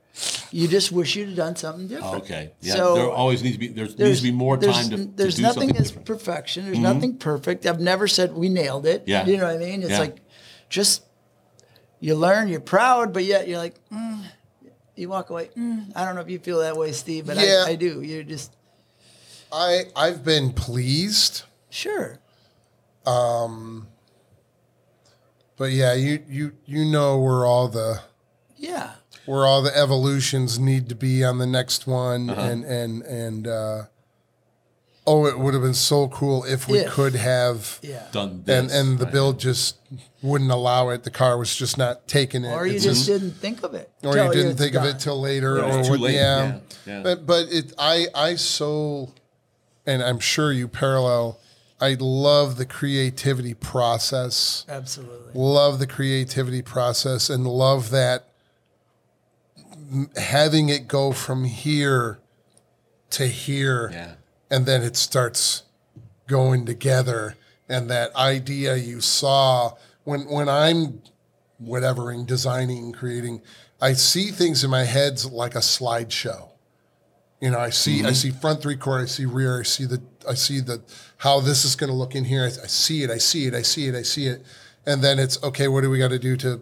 [0.50, 2.14] You just wish you'd have done something different.
[2.14, 2.52] Oh, okay.
[2.60, 4.96] Yeah, So there always needs to be- there needs to be more there's- time to-
[4.96, 6.06] to There's do nothing something as different.
[6.06, 6.64] perfection.
[6.64, 6.82] There's Mhm.
[6.82, 7.66] nothing perfect.
[7.66, 9.02] I've never said we nailed it.
[9.06, 9.26] Yeah.
[9.26, 9.82] You know what I mean?
[9.82, 9.98] It's Yeah.
[10.00, 10.20] like
[10.70, 11.02] just
[12.00, 14.22] you learn, you're proud, but yet you're like, mm,
[14.96, 15.50] you walk away.
[15.56, 17.64] Mm, I don't know if you feel that way, Steve, but Yeah.
[17.66, 18.00] I, I do.
[18.02, 18.52] You're just
[19.52, 21.42] I I've been pleased.
[21.70, 22.18] sure.
[23.06, 23.88] Um,
[25.56, 28.00] but yeah, you you you know where all the
[28.56, 28.90] Yeah.
[29.28, 32.40] Where all the evolutions need to be on the next one, Uh-huh.
[32.40, 33.82] and and and uh,
[35.06, 36.90] oh, it would have been so cool if we If.
[36.92, 38.02] could have Yeah.
[38.12, 39.12] Done and this, and the right.
[39.12, 39.76] build just
[40.22, 41.04] wouldn't allow it.
[41.04, 42.52] The car was just not taking it.
[42.52, 43.90] Or you It's just didn't think of it.
[44.02, 46.14] or you didn't it's think of it till later, Yeah, or what, late.
[46.14, 46.46] yeah.
[46.46, 46.58] Yeah,
[46.96, 47.02] yeah.
[47.02, 49.10] But but it I I so,
[49.86, 51.38] and I'm sure you parallel.
[51.80, 54.64] I love the creativity process.
[54.68, 55.32] Absolutely.
[55.34, 58.27] Love the creativity process and love that m-
[60.16, 62.18] having it go from here
[63.10, 64.14] to here, Yeah.
[64.50, 65.62] and then it starts
[66.26, 67.36] going together.
[67.68, 69.74] And that idea you saw
[70.04, 71.02] when when I'm
[71.62, 73.42] whatevering, designing, creating,
[73.80, 76.48] I see things in my head like a slideshow.
[77.40, 78.12] You know, I see I mm-hmm.
[78.14, 80.82] see front three quarter, I see rear, I see the I see the
[81.18, 82.44] how this is going to look in here.
[82.44, 84.44] I, I see it, I see it, I see it, I see it,
[84.86, 85.68] and then it's okay.
[85.68, 86.60] What do we got to do to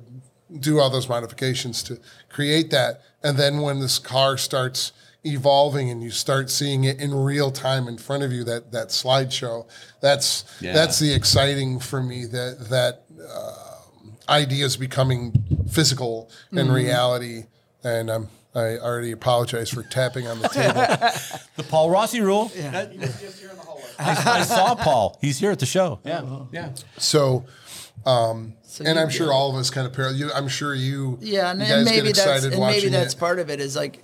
[0.60, 3.02] do all those modifications to create that?
[3.22, 4.92] And then when this car starts
[5.24, 8.88] evolving and you start seeing it in real time in front of you, that that
[8.88, 9.66] slideshow,
[10.00, 10.72] that's Yeah.
[10.72, 12.26] that's the exciting for me.
[12.26, 13.52] That that uh,
[14.28, 15.32] ideas becoming
[15.70, 16.74] physical and Mhm.
[16.74, 17.44] reality.
[17.82, 20.82] And um, I already apologize for tapping on the table.
[21.56, 22.50] The Paul Rossi rule.
[22.54, 22.92] That-
[23.98, 25.16] I, I saw Paul.
[25.22, 26.00] He's here at the show.
[26.04, 26.22] Yeah.
[26.52, 26.68] Yeah.
[26.98, 27.46] So,
[28.04, 30.16] um, So and I'm sure all of us kind of parallel.
[30.18, 33.18] You, I'm sure you, Yeah, and, you and maybe that's and maybe that's it.
[33.18, 34.02] part of it is like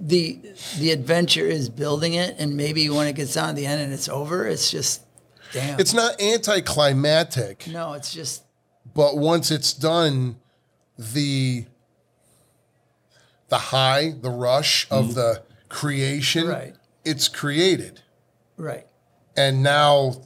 [0.00, 0.40] the
[0.78, 3.92] the adventure is building it, and maybe when it gets down to the end and
[3.92, 5.02] it's over, it's just
[5.52, 5.78] damn.
[5.78, 8.42] It's not anticlimactic, no, it's just
[8.94, 10.36] but once it's done,
[10.98, 11.66] the
[13.48, 16.74] the high, the rush of the creation, Right.
[17.04, 18.02] it's created.
[18.56, 18.86] right.
[19.36, 20.22] and now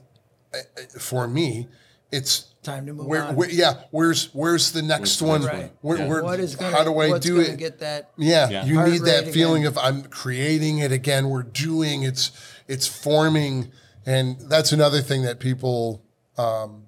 [0.55, 1.67] uh, uh, for me
[2.11, 3.35] it's Time to move where, on.
[3.35, 5.73] where- yeah where's where's the next one Right.
[5.81, 6.07] where, Yeah.
[6.07, 8.65] where, What is gonna- how do i what's do it get that yeah, Yeah.
[8.67, 9.79] you heart need that feeling again?
[9.79, 12.31] of i'm creating it again we're doing it's
[12.67, 13.71] it's forming
[14.05, 16.03] and that's another thing that people
[16.37, 16.83] um,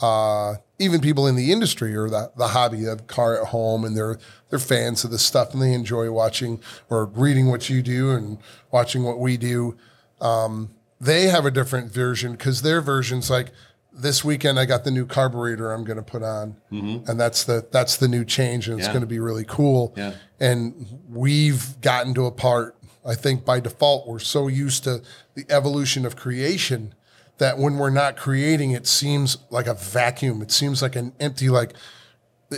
[0.00, 3.96] uh, even people in the industry or the, the hobby of car at home and
[3.96, 4.18] they're
[4.50, 8.38] they're fans of the stuff and they enjoy watching or reading what you do and
[8.70, 9.76] watching what we do
[10.20, 10.70] um,
[11.00, 13.50] they have a different version because their version's like
[13.96, 17.08] this weekend I got the new carburetor I'm going to put on, Mhm.
[17.08, 18.92] and that's the that's the new change, and it's Yeah.
[18.92, 19.94] going to be really cool.
[19.96, 20.12] Yeah.
[20.38, 22.76] And we've gotten to a part.
[23.04, 25.00] I think by default we're so used to
[25.34, 26.92] the evolution of creation
[27.38, 30.42] that when we're not creating, it seems like a vacuum.
[30.42, 31.72] It seems like an empty, like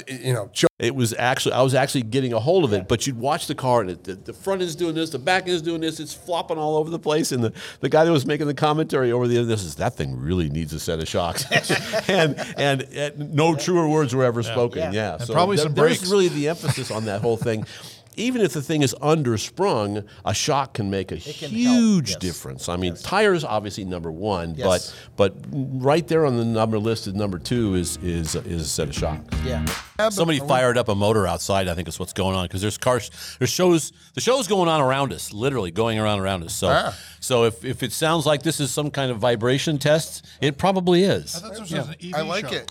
[0.09, 0.51] you know.
[0.79, 3.55] It was actually I was actually getting a hold of it, but you'd watch the
[3.57, 6.15] car and it, the, the front is doing this, the back is doing this, it's
[6.15, 9.27] flopping all over the place, and the, the guy that was making the commentary over
[9.27, 11.45] the other this is that thing really needs a set of shocks,
[12.09, 14.93] and, and and no truer words were ever spoken.
[14.93, 16.11] Yeah, And probably some there's brakes.
[16.11, 17.67] really the emphasis on that whole thing.
[18.19, 22.19] Even if the thing is undersprung, a shock can make a can huge yes.
[22.19, 22.69] difference.
[22.69, 24.93] I mean, tires obviously number one, Yes.
[25.17, 28.65] but but right there on the number list is number two is is is a
[28.69, 29.21] set of shock.
[29.45, 29.65] yeah.
[30.11, 31.67] Somebody fired up a motor outside.
[31.69, 34.81] I think is what's going on because there's cars, there's shows, the show's going on
[34.81, 36.55] around us, literally going around around us.
[36.55, 36.95] So, Ah.
[37.19, 41.03] so if, if it sounds like this is some kind of vibration test, it probably
[41.03, 41.35] is.
[41.35, 42.63] I thought this was an EV I like show.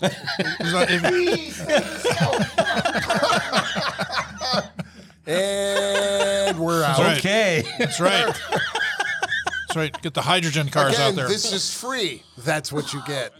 [5.28, 6.96] It's not and we're out.
[6.96, 7.18] That's right.
[7.18, 7.62] Okay.
[7.78, 8.26] That's right.
[8.26, 10.02] That's right.
[10.02, 11.28] Get the hydrogen cars Again, out there.
[11.28, 12.22] this is free.
[12.38, 13.32] That's what you get.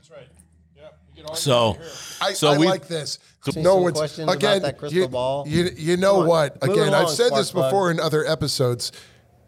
[1.34, 1.76] So,
[2.22, 3.18] I, so I we like this.
[3.50, 4.62] See no one's questions about again.
[4.62, 5.46] that crystal you, ball?
[5.46, 6.28] You, you know Come on.
[6.28, 6.66] what?
[6.66, 8.92] Move Again, I've along, said this Spark before in other episodes.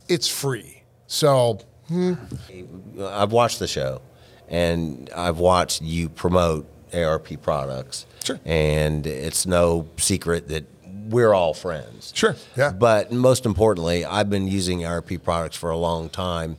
[0.08, 0.82] It's free.
[1.06, 2.14] So hmm,
[3.02, 4.02] I've watched the show,
[4.48, 8.06] and I've watched you promote ARP products.
[8.24, 8.38] Sure.
[8.44, 10.66] And it's no secret that
[11.10, 12.12] we're all friends.
[12.14, 12.36] Sure.
[12.56, 12.70] Yeah.
[12.72, 16.56] But most importantly, I've been using ARP products for a long time,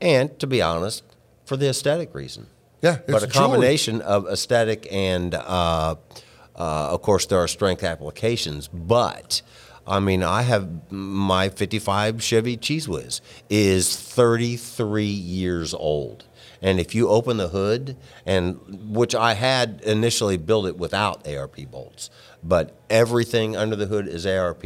[0.00, 1.02] and to be honest,
[1.44, 2.46] for the aesthetic reason.
[2.80, 3.30] Yeah, But a jewelry.
[3.32, 5.96] combination of aesthetic and, uh,
[6.56, 8.68] uh, of course, there are strength applications.
[8.68, 9.42] But
[9.86, 13.20] I mean, I have my '55 Chevy Cheese Whiz
[13.50, 16.24] is 33 years old.
[16.60, 17.96] And if you open the hood,
[18.26, 18.58] and
[18.94, 22.10] which I had initially built it without ARP bolts,
[22.42, 24.64] but everything under the hood is ARP.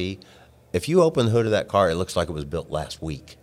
[0.72, 3.02] if you open the hood of that car, it looks like it was built last
[3.02, 3.36] week,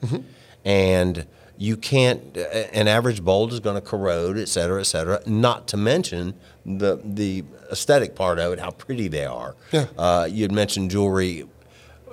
[0.65, 1.25] and
[1.57, 2.37] you can't.
[2.37, 5.21] An average bolt is going to corrode, et cetera, et cetera.
[5.25, 6.33] Not to mention
[6.65, 9.55] the the aesthetic part of it, how pretty they are.
[9.71, 9.87] Yeah.
[9.97, 11.47] Uh, you'd mentioned jewelry,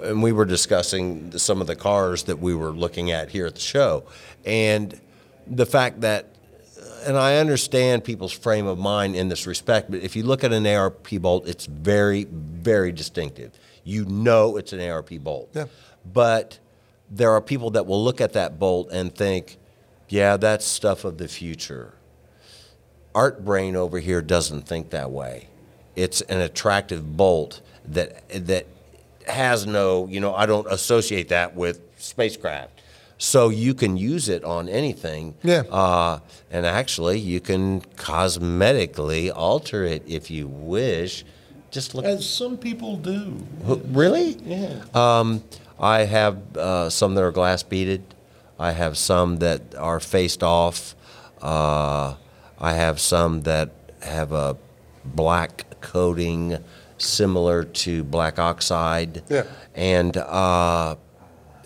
[0.03, 3.55] and we were discussing some of the cars that we were looking at here at
[3.55, 4.05] the show,
[4.45, 5.01] and
[5.47, 6.27] the fact that
[7.07, 10.53] and I understand people's frame of mind in this respect, but if you look at
[10.53, 13.53] an ARP bolt, it's very, very distinctive.
[13.85, 15.51] You know it's an ARP bolt.
[15.55, 15.67] Yeah.
[16.13, 16.59] But
[17.11, 19.57] there are people that will look at that bolt and think,
[20.09, 21.95] yeah, that's stuff of the future.
[23.15, 25.49] Art Brain over here doesn't think that way.
[25.95, 28.67] It's an attractive bolt that that
[29.27, 32.76] has no, you know, I don't associate that with spacecraft.
[33.19, 35.35] So you can use it on anything.
[35.43, 35.62] Yeah.
[35.71, 41.25] Uh, and actually, you can cosmetically alter it if you wish.
[41.71, 42.05] Just look.
[42.05, 43.37] As some people do.
[43.64, 44.37] Really?
[44.45, 44.83] Yeah.
[44.95, 45.45] Um,
[45.81, 48.03] I have uh, some that are glass beaded.
[48.59, 50.95] I have some that are faced off.
[51.43, 52.14] Uh,
[52.59, 53.71] I have some that
[54.03, 54.57] have a
[55.05, 56.59] black coating
[56.99, 59.23] similar to black oxide.
[59.29, 59.45] Yeah.
[59.75, 60.97] And uh,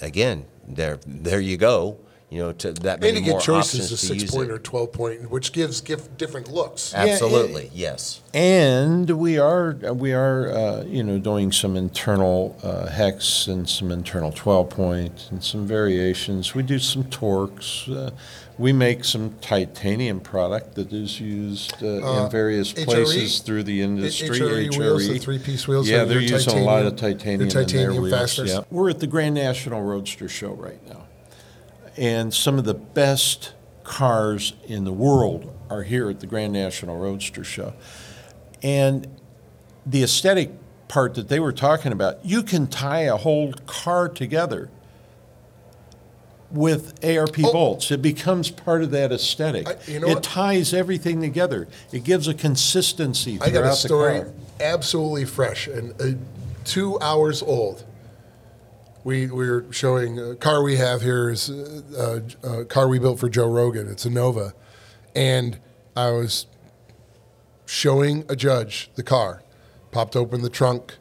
[0.01, 1.99] again, there, there you go.
[2.29, 4.31] You know, to that And many you get more choices options of to six use
[4.31, 4.53] point it.
[4.53, 6.95] or twelve point, which gives give different looks.
[6.95, 8.21] Absolutely, yes.
[8.33, 13.91] And we are we are uh, you know doing some internal uh, hex and some
[13.91, 16.55] internal 12 point and some variations.
[16.55, 17.89] We do some torques.
[17.89, 18.13] Uh,
[18.61, 22.85] we make some titanium product that is used uh, Uh, in various HRE?
[22.85, 24.29] places through the industry.
[24.39, 27.65] HRE wheels, the three-piece wheels, Yeah, they're using a lot of titanium- titanium, in their
[27.65, 28.15] titanium wheels.
[28.15, 28.51] fasteners?
[28.53, 28.61] Yeah.
[28.71, 31.07] We're at the Grand National Roadster Show right now
[31.97, 33.53] and some of the best
[33.83, 37.73] cars in the world are here at the Grand National Roadster Show.
[38.63, 39.09] And
[39.87, 40.51] the aesthetic
[40.89, 44.69] part that they were talking about, you can tie a whole car together
[46.51, 47.91] with ARP bolts.
[47.91, 49.69] It becomes part of that aesthetic.
[49.69, 49.73] Oh.
[49.73, 50.23] I- you know it what?
[50.23, 51.69] ties everything together.
[51.93, 54.25] It gives a consistency I got a story
[54.61, 56.19] absolutely fresh and uh,
[56.65, 57.85] two hours old.
[59.03, 62.99] We we were showing a car we have here is uh, a, a car we
[62.99, 63.89] built for Joe Rogan.
[63.89, 64.53] It's a Nova,
[65.15, 65.59] and
[65.97, 66.47] I was
[67.65, 69.43] showing a judge the car.
[69.91, 70.97] Popped open the trunk,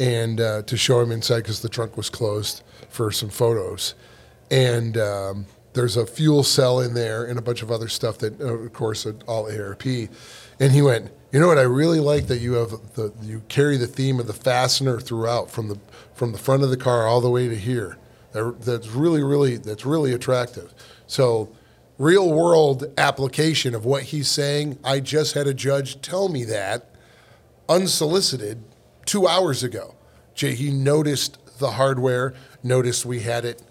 [0.00, 3.94] and uh, to show him inside because the trunk was closed for some photos,
[4.50, 8.40] and um, there's a fuel cell in there and a bunch of other stuff that,
[8.40, 9.84] uh, of course, all ARP.
[10.60, 11.58] And he went, you know what?
[11.58, 15.50] I really like that you have the you carry the theme of the fastener throughout
[15.50, 15.78] from the
[16.14, 17.98] from the front of the car all the way to here.
[18.32, 20.74] That, that's really really that's really attractive.
[21.06, 21.50] So.
[22.00, 24.78] Real world application of what he's saying.
[24.84, 26.94] I just had a judge tell me that
[27.68, 28.62] unsolicited
[29.04, 29.96] two hours ago.
[30.32, 33.62] Jay, he noticed the hardware, noticed we had it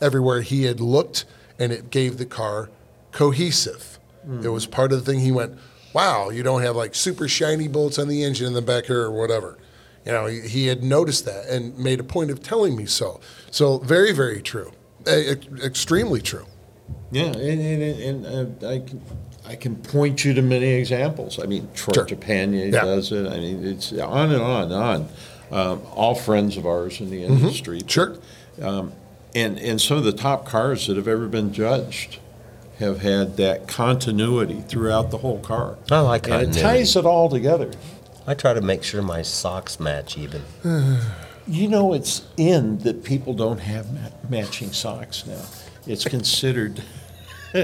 [0.00, 1.24] everywhere he had looked,
[1.58, 2.68] and it gave the car
[3.12, 3.98] cohesive.
[4.42, 5.20] It was part of the thing.
[5.20, 5.56] He went,
[5.92, 9.02] "Wow, you don't have like super shiny bolts on the engine in the back here
[9.02, 9.56] or whatever."
[10.04, 13.20] You know, he, he had noticed that and made a point of telling me so.
[13.52, 14.72] So very, very true,
[15.06, 16.46] E- ex- extremely true.
[17.12, 19.00] Yeah, and, and, and uh, I can
[19.48, 21.38] I can point you to many examples.
[21.38, 22.04] I mean, Troy Sure.
[22.06, 22.84] Trepanier Yeah.
[22.84, 23.26] does it.
[23.28, 25.08] I mean, it's on and on and on.
[25.52, 27.78] Um, all friends of ours in the industry.
[27.78, 27.86] Mm-hmm.
[27.88, 28.16] Sure.
[28.60, 28.92] Um,
[29.36, 32.18] and and some of the top cars that have ever been judged
[32.78, 35.76] have had that continuity throughout the whole car.
[35.90, 36.62] I like and it continuity.
[36.62, 37.70] ties it all together.
[38.26, 40.42] I try to make sure my socks match even.
[41.48, 45.44] You know, it's in that people don't have ma- matching socks now.
[45.86, 46.82] It's considered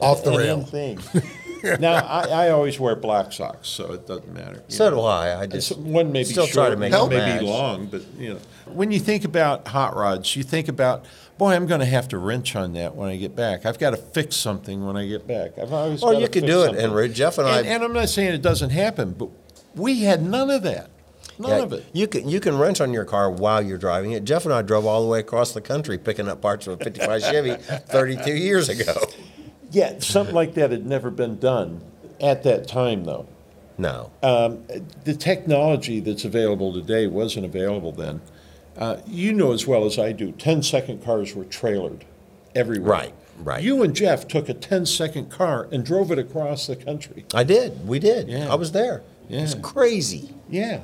[0.00, 0.60] Off the rail.
[0.60, 0.98] in thing.
[1.80, 4.62] now, I, I always wear black socks, so it doesn't matter.
[4.68, 4.96] you So know.
[4.96, 5.40] do I.
[5.40, 7.40] I just one may be still short, try to make one it may match.
[7.40, 11.04] be long, but you know, when you think about hot rods, you think about,
[11.38, 13.66] boy, I'm going to have to wrench on that when I get back.
[13.66, 15.58] I've got to fix something when I get back.
[15.58, 16.00] I've always.
[16.02, 16.84] Well, gotta you can fix do it, something.
[16.84, 19.28] and Ray- Jeff and I- And, I'm not saying it doesn't happen, but
[19.74, 20.90] we had none of that.
[21.38, 21.86] None Yeah, of it.
[21.94, 24.24] You can you can wrench on your car while you're driving it.
[24.24, 26.84] Jeff and I drove all the way across the country picking up parts of a
[26.84, 27.54] '55 Chevy
[27.88, 28.92] 32 years ago.
[29.70, 31.80] Yeah, something like that had never been done
[32.20, 33.26] at that time, though.
[33.78, 34.10] No.
[34.22, 34.64] Um,
[35.04, 38.20] the technology that's available today wasn't available then.
[38.76, 42.02] Uh, you know as well as I do, 10 second cars were trailered
[42.54, 42.90] everywhere.
[42.90, 43.62] Right, right.
[43.62, 47.24] You and Jeff took a 10 second car and drove it across the country.
[47.34, 47.86] I did.
[47.86, 48.28] We did.
[48.28, 48.50] Yeah.
[48.52, 49.02] I was there.
[49.28, 49.38] Yeah.
[49.38, 50.34] It was crazy.
[50.48, 50.80] Yeah,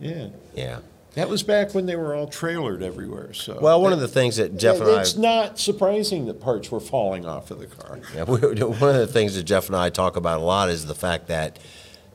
[0.00, 0.28] yeah.
[0.54, 0.78] Yeah.
[1.14, 3.32] That was back when they were all trailered everywhere.
[3.32, 6.70] So Well, one of the things that Jeff and I it's not surprising that parts
[6.70, 7.98] were falling off of the car.
[8.14, 10.86] Yeah, we, one of the things that Jeff and I talk about a lot is
[10.86, 11.58] the fact that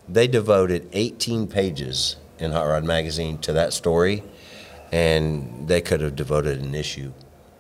[0.08, 4.24] they devoted 18 pages in Hot Rod Magazine to that story,
[4.92, 7.12] and they could have devoted an issue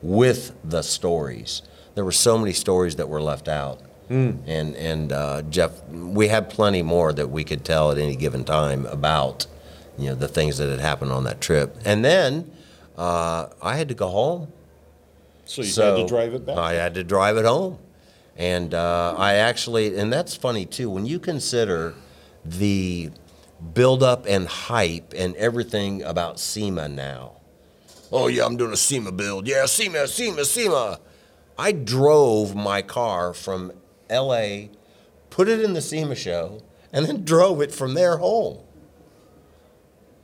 [0.01, 1.61] with the stories.
[1.95, 3.81] There were so many stories that were left out.
[4.07, 8.43] And and uh, Jeff, we had plenty more that we could tell at any given
[8.43, 9.47] time about,
[9.97, 11.77] you know, the things that had happened on that trip.
[11.85, 12.51] And then
[12.97, 14.51] uh, I had to go home.
[15.45, 16.57] So you had to drive it back?
[16.57, 17.79] I had to drive it home.
[18.37, 21.93] And uh, I actually, and that's funny too, when you consider
[22.43, 23.11] the
[23.73, 27.33] buildup and hype and everything about SEMA now.
[28.11, 29.47] Oh, yeah, I'm doing a SEMA build.
[29.47, 30.99] Yeah, SEMA, SEMA, SEMA.
[31.57, 33.71] I drove my car from
[34.09, 34.67] LA,
[35.29, 36.61] put it in the SEMA show,
[36.93, 38.59] and then drove it from there home.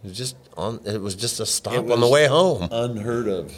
[0.03, 0.79] It was just on.
[0.85, 2.67] It was just a stop on the way home.
[2.71, 3.53] Unheard of.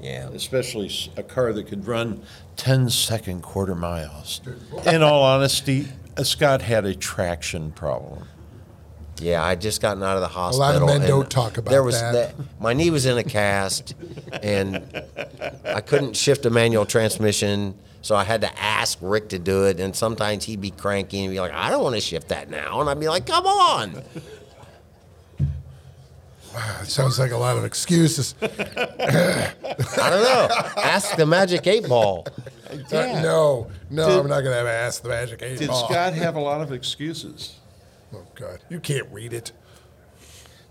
[0.00, 0.28] Yeah.
[0.30, 2.22] Especially a car that could run
[2.56, 4.40] 10 second quarter miles.
[4.86, 8.26] In all honesty, uh, Scott had a traction problem.
[9.20, 10.58] Yeah, I just gotten out of the hospital.
[10.58, 10.94] A lot hospital.
[10.96, 12.34] of men don't talk about there was that.
[12.60, 13.94] my knee was in a cast,
[14.42, 14.82] and
[15.64, 19.78] I couldn't shift a manual transmission, so I had to ask Rick to do it.
[19.78, 22.80] And sometimes he'd be cranky and be like, "I don't want to shift that now,"
[22.80, 24.02] and I'd be like, "Come on."
[26.82, 28.34] It sounds like a lot of excuses.
[28.42, 29.52] I
[29.96, 30.48] don't know.
[30.82, 32.26] Ask the Magic Eight Ball.
[32.70, 32.76] Uh,
[33.22, 35.88] no, no, Did- I'm not going to ask the magic eight Did ball.
[35.88, 37.58] Scott have a lot of excuses?
[38.12, 39.52] Oh God, you can't read it.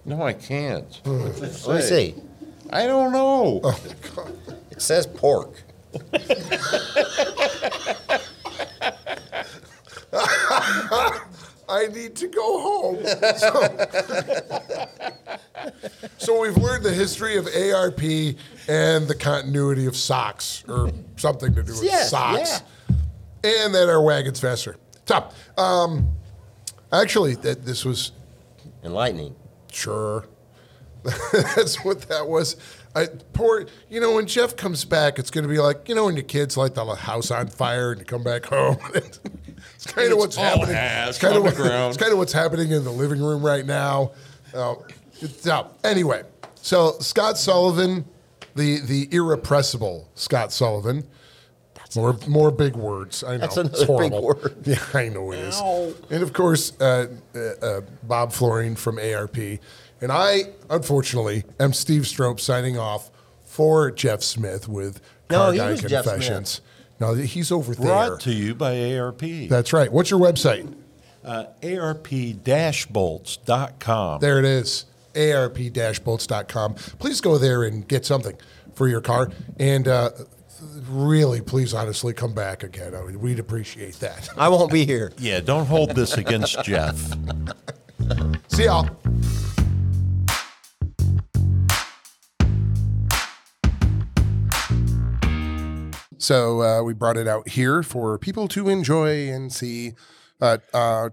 [0.05, 0.99] No, I can't.
[1.05, 2.11] What's it Let me say?
[2.11, 2.15] see.
[2.71, 3.61] I don't know.
[4.71, 5.63] It says pork.
[11.73, 13.03] I need to go home.
[13.37, 13.77] So,
[16.17, 18.01] so we've learned the history of ARP
[18.67, 22.61] and the continuity of socks, or something to do with Yes, socks,
[23.43, 24.75] and that our wagon's faster.
[25.05, 25.33] Top.
[25.57, 26.09] Um,
[26.91, 28.11] actually, that this was
[28.83, 29.33] Enlightening.
[29.71, 30.25] Sure.
[31.03, 32.57] That's what that was.
[32.95, 36.05] I poor, you know, when Jeff comes back, it's going to be like, you know,
[36.05, 38.77] when your kids light the house on fire and you come back home.
[39.83, 40.75] it's kind of what's all happening.
[40.75, 43.21] has It's kind of on the what, it's kind of what's happening in the living
[43.21, 44.11] room right now.
[44.53, 44.75] Uh,
[45.19, 45.77] it's up.
[45.83, 46.23] Anyway,
[46.55, 48.05] so Scott Sullivan,
[48.55, 51.03] the the irrepressible Scott Sullivan.
[51.75, 53.23] That's More, more big words.
[53.23, 53.37] I know.
[53.39, 54.23] That's it's another big horrible.
[54.23, 54.55] word.
[54.65, 55.59] Yeah, I know it is.
[56.09, 59.37] And of course, uh, uh, uh, Bob Florine from ARP.
[59.37, 63.11] And I, unfortunately, am Steve Strope signing off
[63.45, 66.61] for Jeff Smith with No, Car he Guy was Jeff Confessions.
[67.03, 67.85] No, he's over there.
[67.85, 69.19] Brought to you by ARP.
[69.49, 69.91] That's right.
[69.91, 70.73] What's your website?
[71.21, 74.21] Uh, ARP-bolts.com.
[74.21, 74.85] There it is.
[75.13, 76.75] ARP-bolts.com.
[76.99, 78.37] Please go there and get something
[78.73, 79.29] for your car.
[79.59, 80.11] And uh,
[80.87, 82.95] really, please, honestly, come back again.
[82.95, 84.29] I mean, we'd appreciate that.
[84.37, 85.11] I won't be here.
[85.19, 86.97] Yeah, don't hold this against Jeff.
[88.47, 88.89] See y'all.
[96.23, 99.91] So uh, we brought it out here for people to enjoy and see.
[100.39, 101.09] Uh, uh,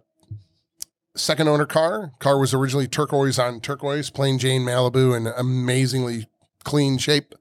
[1.17, 2.13] second owner car.
[2.21, 6.29] Car was originally turquoise on turquoise, plain Jane Malibu, in amazingly
[6.63, 7.35] clean shape.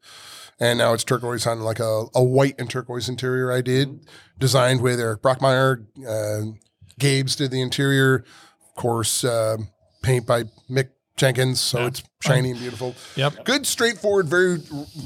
[0.60, 3.52] And now it's turquoise on like a, a white and turquoise interior.
[3.52, 4.00] I did
[4.40, 5.86] designed with Eric Brockmeyer.
[6.08, 6.58] Uh,
[7.00, 8.26] Gabe's did the interior.
[8.68, 9.58] Of course, uh,
[10.02, 10.90] paint by Mick
[11.20, 12.96] Jenkins, so it's shiny and beautiful.
[13.16, 13.44] Yep.
[13.46, 14.58] Good, straightforward, very,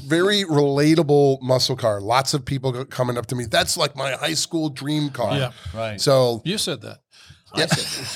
[0.06, 2.00] very relatable muscle car.
[2.00, 3.44] Lots of people coming up to me.
[3.46, 5.36] That's like my high school dream car.
[5.36, 5.50] Yeah.
[5.74, 6.00] Right.
[6.00, 7.00] So You said that.
[7.56, 7.66] yeah,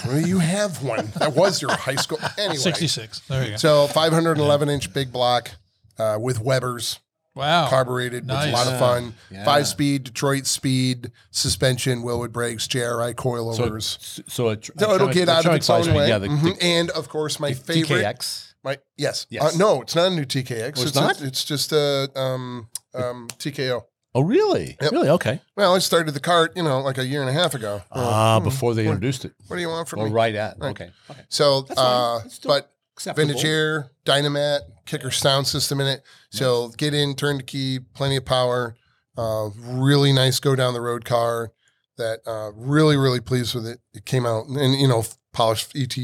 [0.07, 1.07] well, you have one.
[1.19, 2.19] That was your high school.
[2.39, 3.21] Anyway, 66.
[3.29, 3.57] There you go.
[3.57, 5.51] So 511 inch big block
[5.99, 7.01] uh, with Weber's.
[7.39, 7.69] Wow.
[7.69, 9.15] Carbureted, which is a lot of fun.
[9.31, 9.45] Yeah.
[9.45, 14.21] Five speed Detroit speed suspension, Wilwood brakes, JRI coilovers.
[14.29, 16.09] so, a tr- So it'll a get out of its own way.
[16.09, 16.59] Yeah, the, Mhm.
[16.61, 18.03] and of course, my the favorite.
[18.03, 18.55] TKX.
[18.65, 19.27] My yes.
[19.31, 19.55] Yes.
[19.55, 20.79] Uh, no, it's not a new TKX.
[20.79, 21.21] Oh, it's it's not?
[21.21, 23.85] A, it's just a um, um, TKO.
[24.17, 24.77] Oh, really?
[24.83, 24.91] Yep.
[24.91, 25.09] Really?
[25.11, 25.41] Okay.
[25.57, 27.83] Well, I started the cart, you know, like a year and a half ago.
[27.93, 29.33] Ah, Hmm, before they what- introduced it.
[29.47, 30.13] What do you want from Or me?
[30.13, 30.59] right at.
[30.59, 30.71] Right.
[30.71, 30.91] Okay.
[31.09, 31.21] Okay.
[31.29, 33.29] So, uh, but acceptable.
[33.29, 36.03] vintage air, Dynamat, kicker sound system in it.
[36.31, 38.77] So get in, turn the key, plenty of power.
[39.17, 41.53] Uh, really nice go down the road car.
[41.97, 43.81] That uh, really, really pleased with it.
[43.93, 45.97] It came out and you know polished ET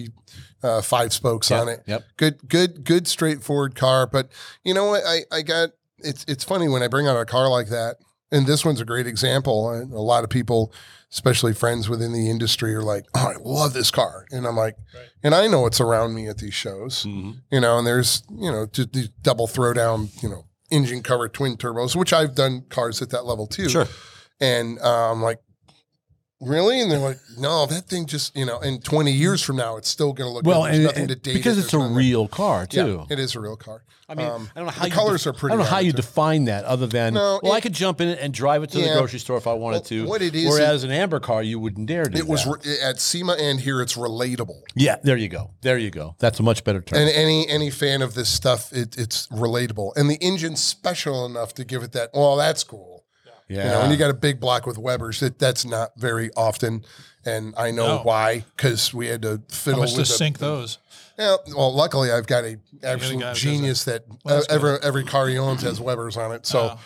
[0.63, 1.83] uh, five spokes Yep, on it.
[1.87, 2.05] yep.
[2.17, 4.07] Good, good, good, straightforward car.
[4.07, 4.31] But
[4.65, 5.03] you know what?
[5.07, 7.97] I I got it's it's funny when I bring out a car like that.
[8.33, 9.71] And this one's a great example.
[9.71, 10.73] A lot of people,
[11.15, 14.77] especially friends within the industry, are like, "Oh, I love this car," and I'm like,
[15.23, 17.79] and I know what's around me at these shows, you know.
[17.79, 22.13] And there's, you know, just these double throwdown, you know, engine cover twin turbos, which
[22.13, 23.69] I've done cars at that level too.
[23.69, 23.87] Sure.
[24.41, 25.39] And uh, I'm like,
[26.47, 26.81] really?
[26.81, 29.89] And they're like, no, that thing just, you know, and 20 years from now, it's
[29.89, 30.67] still going to look Well, good.
[30.73, 31.65] There's and, nothing and to date because it.
[31.65, 33.07] it's a There's nothing- real car Yeah, too.
[33.11, 33.83] it is a real car.
[34.07, 35.55] I mean, Um, I don't know how the you colors def- are pretty.
[35.55, 35.97] I don't know how you too.
[35.97, 38.79] define that, other than No, well, I could jump in it and drive it to
[38.79, 40.05] the grocery store if I wanted Well, to.
[40.07, 42.59] what it is- whereas an AMBR car, you wouldn't dare do It was that.
[42.67, 44.61] re- at SEMA and here it's relatable.
[44.75, 45.53] yeah, there you go.
[45.63, 46.17] There you go.
[46.19, 46.99] That's a much better term.
[46.99, 49.93] And any any fan of this stuff, it, it's relatable.
[49.97, 52.11] And the engine's special enough to give it that.
[52.13, 52.94] Well, that's cool.
[53.49, 53.83] You know, Yeah.
[53.83, 56.85] when you got a big block with Weber's, that that's not very often.
[57.27, 58.03] And I know No.
[58.03, 60.79] why because we had to How fiddle much with to the- sync those?
[61.19, 65.29] Yeah, well, luckily I've got a absolute guy genius that Well, uh, every every car
[65.29, 66.77] he owns has Weber's on it, so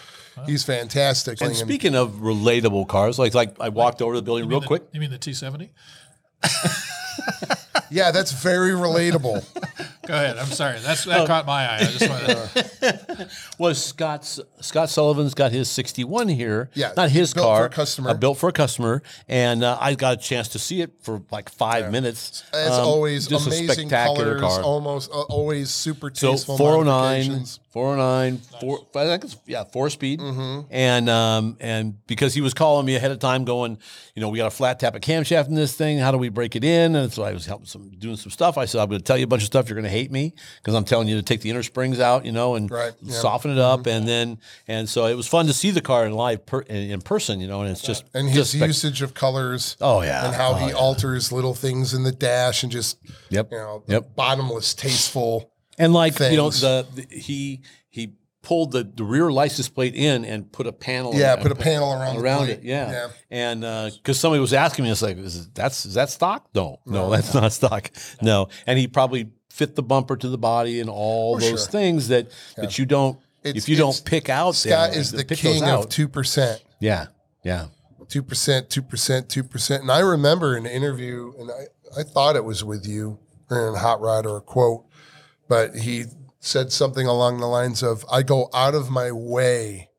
[0.47, 1.41] he's fantastic.
[1.41, 4.67] And speaking of relatable cars, like like I walked over to the building real the-
[4.67, 4.83] quick.
[4.93, 5.71] You mean the T70?
[7.91, 9.45] yeah, that's very relatable.
[10.07, 10.39] Go ahead.
[10.39, 10.79] I'm sorry.
[10.81, 11.27] That's that Oh.
[11.27, 11.79] caught my eye.
[11.81, 13.29] I just wanted.
[13.59, 16.71] was Scott's Scott Sullivan's got his 61 here.
[16.75, 18.11] Yeah, not his built for car, a customer.
[18.11, 21.21] uh, built for a customer, and uh, I got a chance to see it for
[21.31, 22.43] like five minutes.
[22.55, 24.63] As Um, always, just a amazing spectacular colors, car.
[24.63, 26.95] almost uh, always super So tasteful 409,
[27.29, 27.61] modifications.
[27.71, 30.67] 409, four, I think it's yeah, four speed, Mhm.
[30.71, 33.79] and um, and because he was calling me ahead of time, going,
[34.15, 35.99] you know, we got a flat tappet camshaft in this thing.
[35.99, 36.97] How do we break it in?
[36.97, 38.59] And so I was helping some doing some stuff.
[38.59, 39.69] I said, I'm going to tell you a bunch of stuff.
[39.69, 42.25] You're going to hate me because I'm telling you to take the inner springs out,
[42.27, 43.15] you know, and Right, yeah.
[43.15, 43.89] soften it up, mm-hmm.
[43.91, 46.91] and then and so it was fun to see the car in live per, in,
[46.91, 49.77] in person, you know, and it's just and just his spec- usage of colors.
[49.81, 50.27] Oh, yeah.
[50.27, 50.73] and how Oh, he yeah.
[50.75, 52.99] alters little things in the dash and just
[53.31, 53.53] Yep.
[53.53, 54.17] you know Yep.
[54.17, 55.53] bottomless, tasteful.
[55.81, 57.61] And like you know, the, the he he
[58.43, 61.15] pulled the, the rear license plate in and put a panel.
[61.15, 62.63] Yeah, and put a panel around the around it.
[62.63, 63.09] Yeah, Yeah.
[63.31, 66.49] and uh, because somebody was asking me, it's like, is that's is that stock?
[66.55, 67.11] No, no, No.
[67.11, 67.91] that's not stock.
[68.23, 71.71] No, and he probably fit the bumper to the body and all Oh, those sure.
[71.71, 72.27] things that
[72.57, 72.65] Yeah.
[72.65, 74.55] that you don't It's- if you don't pick out.
[74.55, 76.63] Scott them, is uh, the pick those king of two percent.
[76.81, 77.07] Yeah,
[77.45, 77.67] yeah.
[78.09, 79.83] Two percent, two percent, two percent.
[79.83, 83.19] And I remember an interview, and I, I thought it was with you
[83.51, 84.85] or in Hot Rod or a quote,
[85.49, 86.05] but he
[86.41, 89.91] said something along the lines of, I go out of my way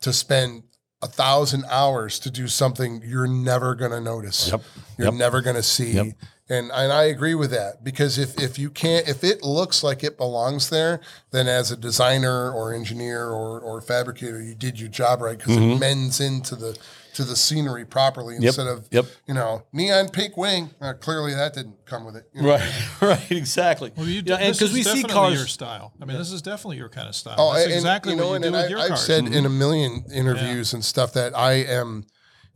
[0.00, 0.64] to spend
[1.02, 4.48] a thousand hours to do something you're never gonna notice.
[4.50, 4.62] Yep.
[4.98, 5.14] You're Yep.
[5.14, 5.92] never gonna see.
[5.92, 6.06] Yep.
[6.50, 10.02] And and I agree with that because if if you can't if it looks like
[10.04, 11.00] it belongs there,
[11.30, 15.56] then as a designer or engineer or or fabricator, you did your job right because
[15.56, 15.76] Mhm.
[15.76, 16.76] it mends into the
[17.14, 18.42] to the scenery properly Yep.
[18.44, 19.06] instead of Yep.
[19.26, 20.70] you know neon pink wing.
[20.80, 22.28] Uh, clearly that didn't come with it.
[22.34, 22.48] you know?
[22.50, 23.92] Right, right, exactly.
[23.96, 25.34] Well, you, Yeah, and this because is we see cars.
[25.34, 25.92] your style.
[26.00, 27.36] I mean, this is definitely your kind of style.
[27.38, 28.88] Oh, That's and, exactly you know, what you and, do and with I, your I've
[28.88, 29.06] cars.
[29.06, 32.04] said in a million interviews and stuff that I am,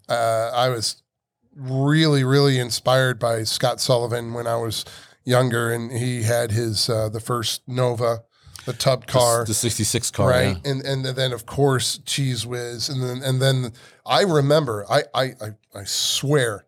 [0.09, 1.03] uh, I was
[1.57, 4.85] really, really inspired by Scott Sullivan when I was
[5.25, 8.23] younger, and he had his uh, the first Nova,
[8.67, 10.57] the tub car, the 66 car, right?
[10.65, 10.71] yeah.
[10.71, 13.73] And and then of course Cheese Whiz, and then and then
[14.07, 16.67] I remember, I I I, I swear,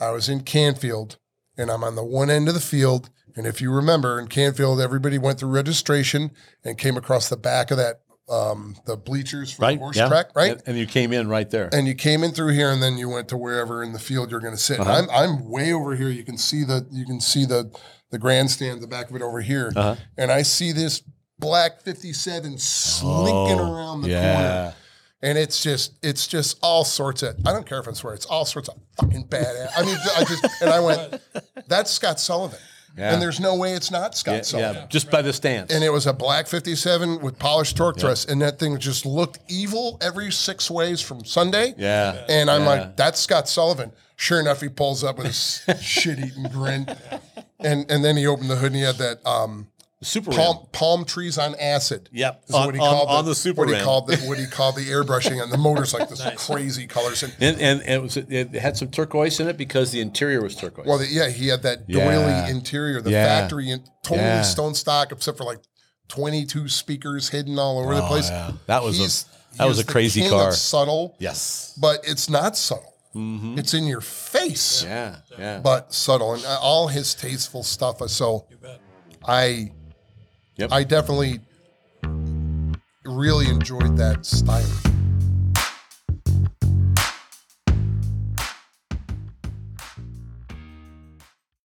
[0.00, 1.18] I was in Canfield,
[1.56, 3.10] and I'm on the one end of the field.
[3.36, 6.32] And if you remember, in Canfield, everybody went through registration
[6.64, 10.08] and came across the back of that, um, the bleachers for right, the horse yeah.
[10.08, 10.52] track, right?
[10.52, 11.68] And, and you came in right there.
[11.72, 14.30] And you came in through here, and then you went to wherever in the field
[14.32, 14.80] you're going to sit.
[14.80, 14.90] Uh-huh.
[14.90, 16.08] I'm I'm way over here.
[16.08, 17.70] You can see the you can see the
[18.10, 19.96] the grandstand, the back of it over here, Uh-huh.
[20.16, 21.02] and I see this
[21.38, 24.34] black 57 slinking Oh, around the yeah.
[24.34, 24.74] corner.
[25.20, 27.36] And it's just, it's just all sorts of.
[27.44, 28.14] I don't care if I swear.
[28.14, 29.70] It's all sorts of fucking badass.
[29.76, 31.20] I mean, I just, and I went,
[31.66, 32.60] that's Scott Sullivan,
[32.96, 33.12] Yeah.
[33.12, 34.74] and there's no way it's not Scott Yeah, Sullivan.
[34.82, 35.72] yeah, just by the stance.
[35.74, 38.02] And it was a black 57 with polished torque Yeah.
[38.02, 38.26] truss.
[38.26, 41.74] And that thing just looked evil every six ways from Sunday.
[41.76, 42.24] Yeah.
[42.28, 43.90] And I'm like, that's Scott Sullivan.
[44.14, 46.88] Sure enough, he pulls up with his shit eating grin.
[47.58, 49.66] And and then he opened the hood and he had that um,
[50.00, 52.08] Super palm, palm trees on acid.
[52.12, 52.42] Yep.
[52.48, 54.46] Is On- what he on- called on the Super what he called the what he
[54.58, 57.24] called the airbrushing and the motor's like this crazy colors.
[57.24, 60.40] And And, and, and it, was, it had some turquoise in it because the interior
[60.40, 60.86] was turquoise.
[60.86, 62.04] well, the, yeah, he had that Yeah.
[62.04, 63.24] doily interior, the Yeah.
[63.40, 64.42] factory, and totally Yeah.
[64.42, 65.58] stone stock, except for like
[66.06, 68.30] 22 speakers hidden all over the Oh, place.
[68.30, 68.52] yeah.
[68.66, 70.52] That was a- that was a crazy king car.
[70.52, 71.74] Subtle, Yes.
[71.76, 72.94] but it's not subtle.
[73.16, 73.58] Mhm.
[73.58, 74.84] It's in your face.
[74.84, 75.58] Yeah, yeah.
[75.58, 78.00] But subtle, and uh, all his tasteful stuff.
[78.00, 78.46] is So,
[79.26, 79.72] I,
[80.58, 80.72] Yep.
[80.72, 81.40] I definitely
[83.04, 84.97] really enjoyed that style.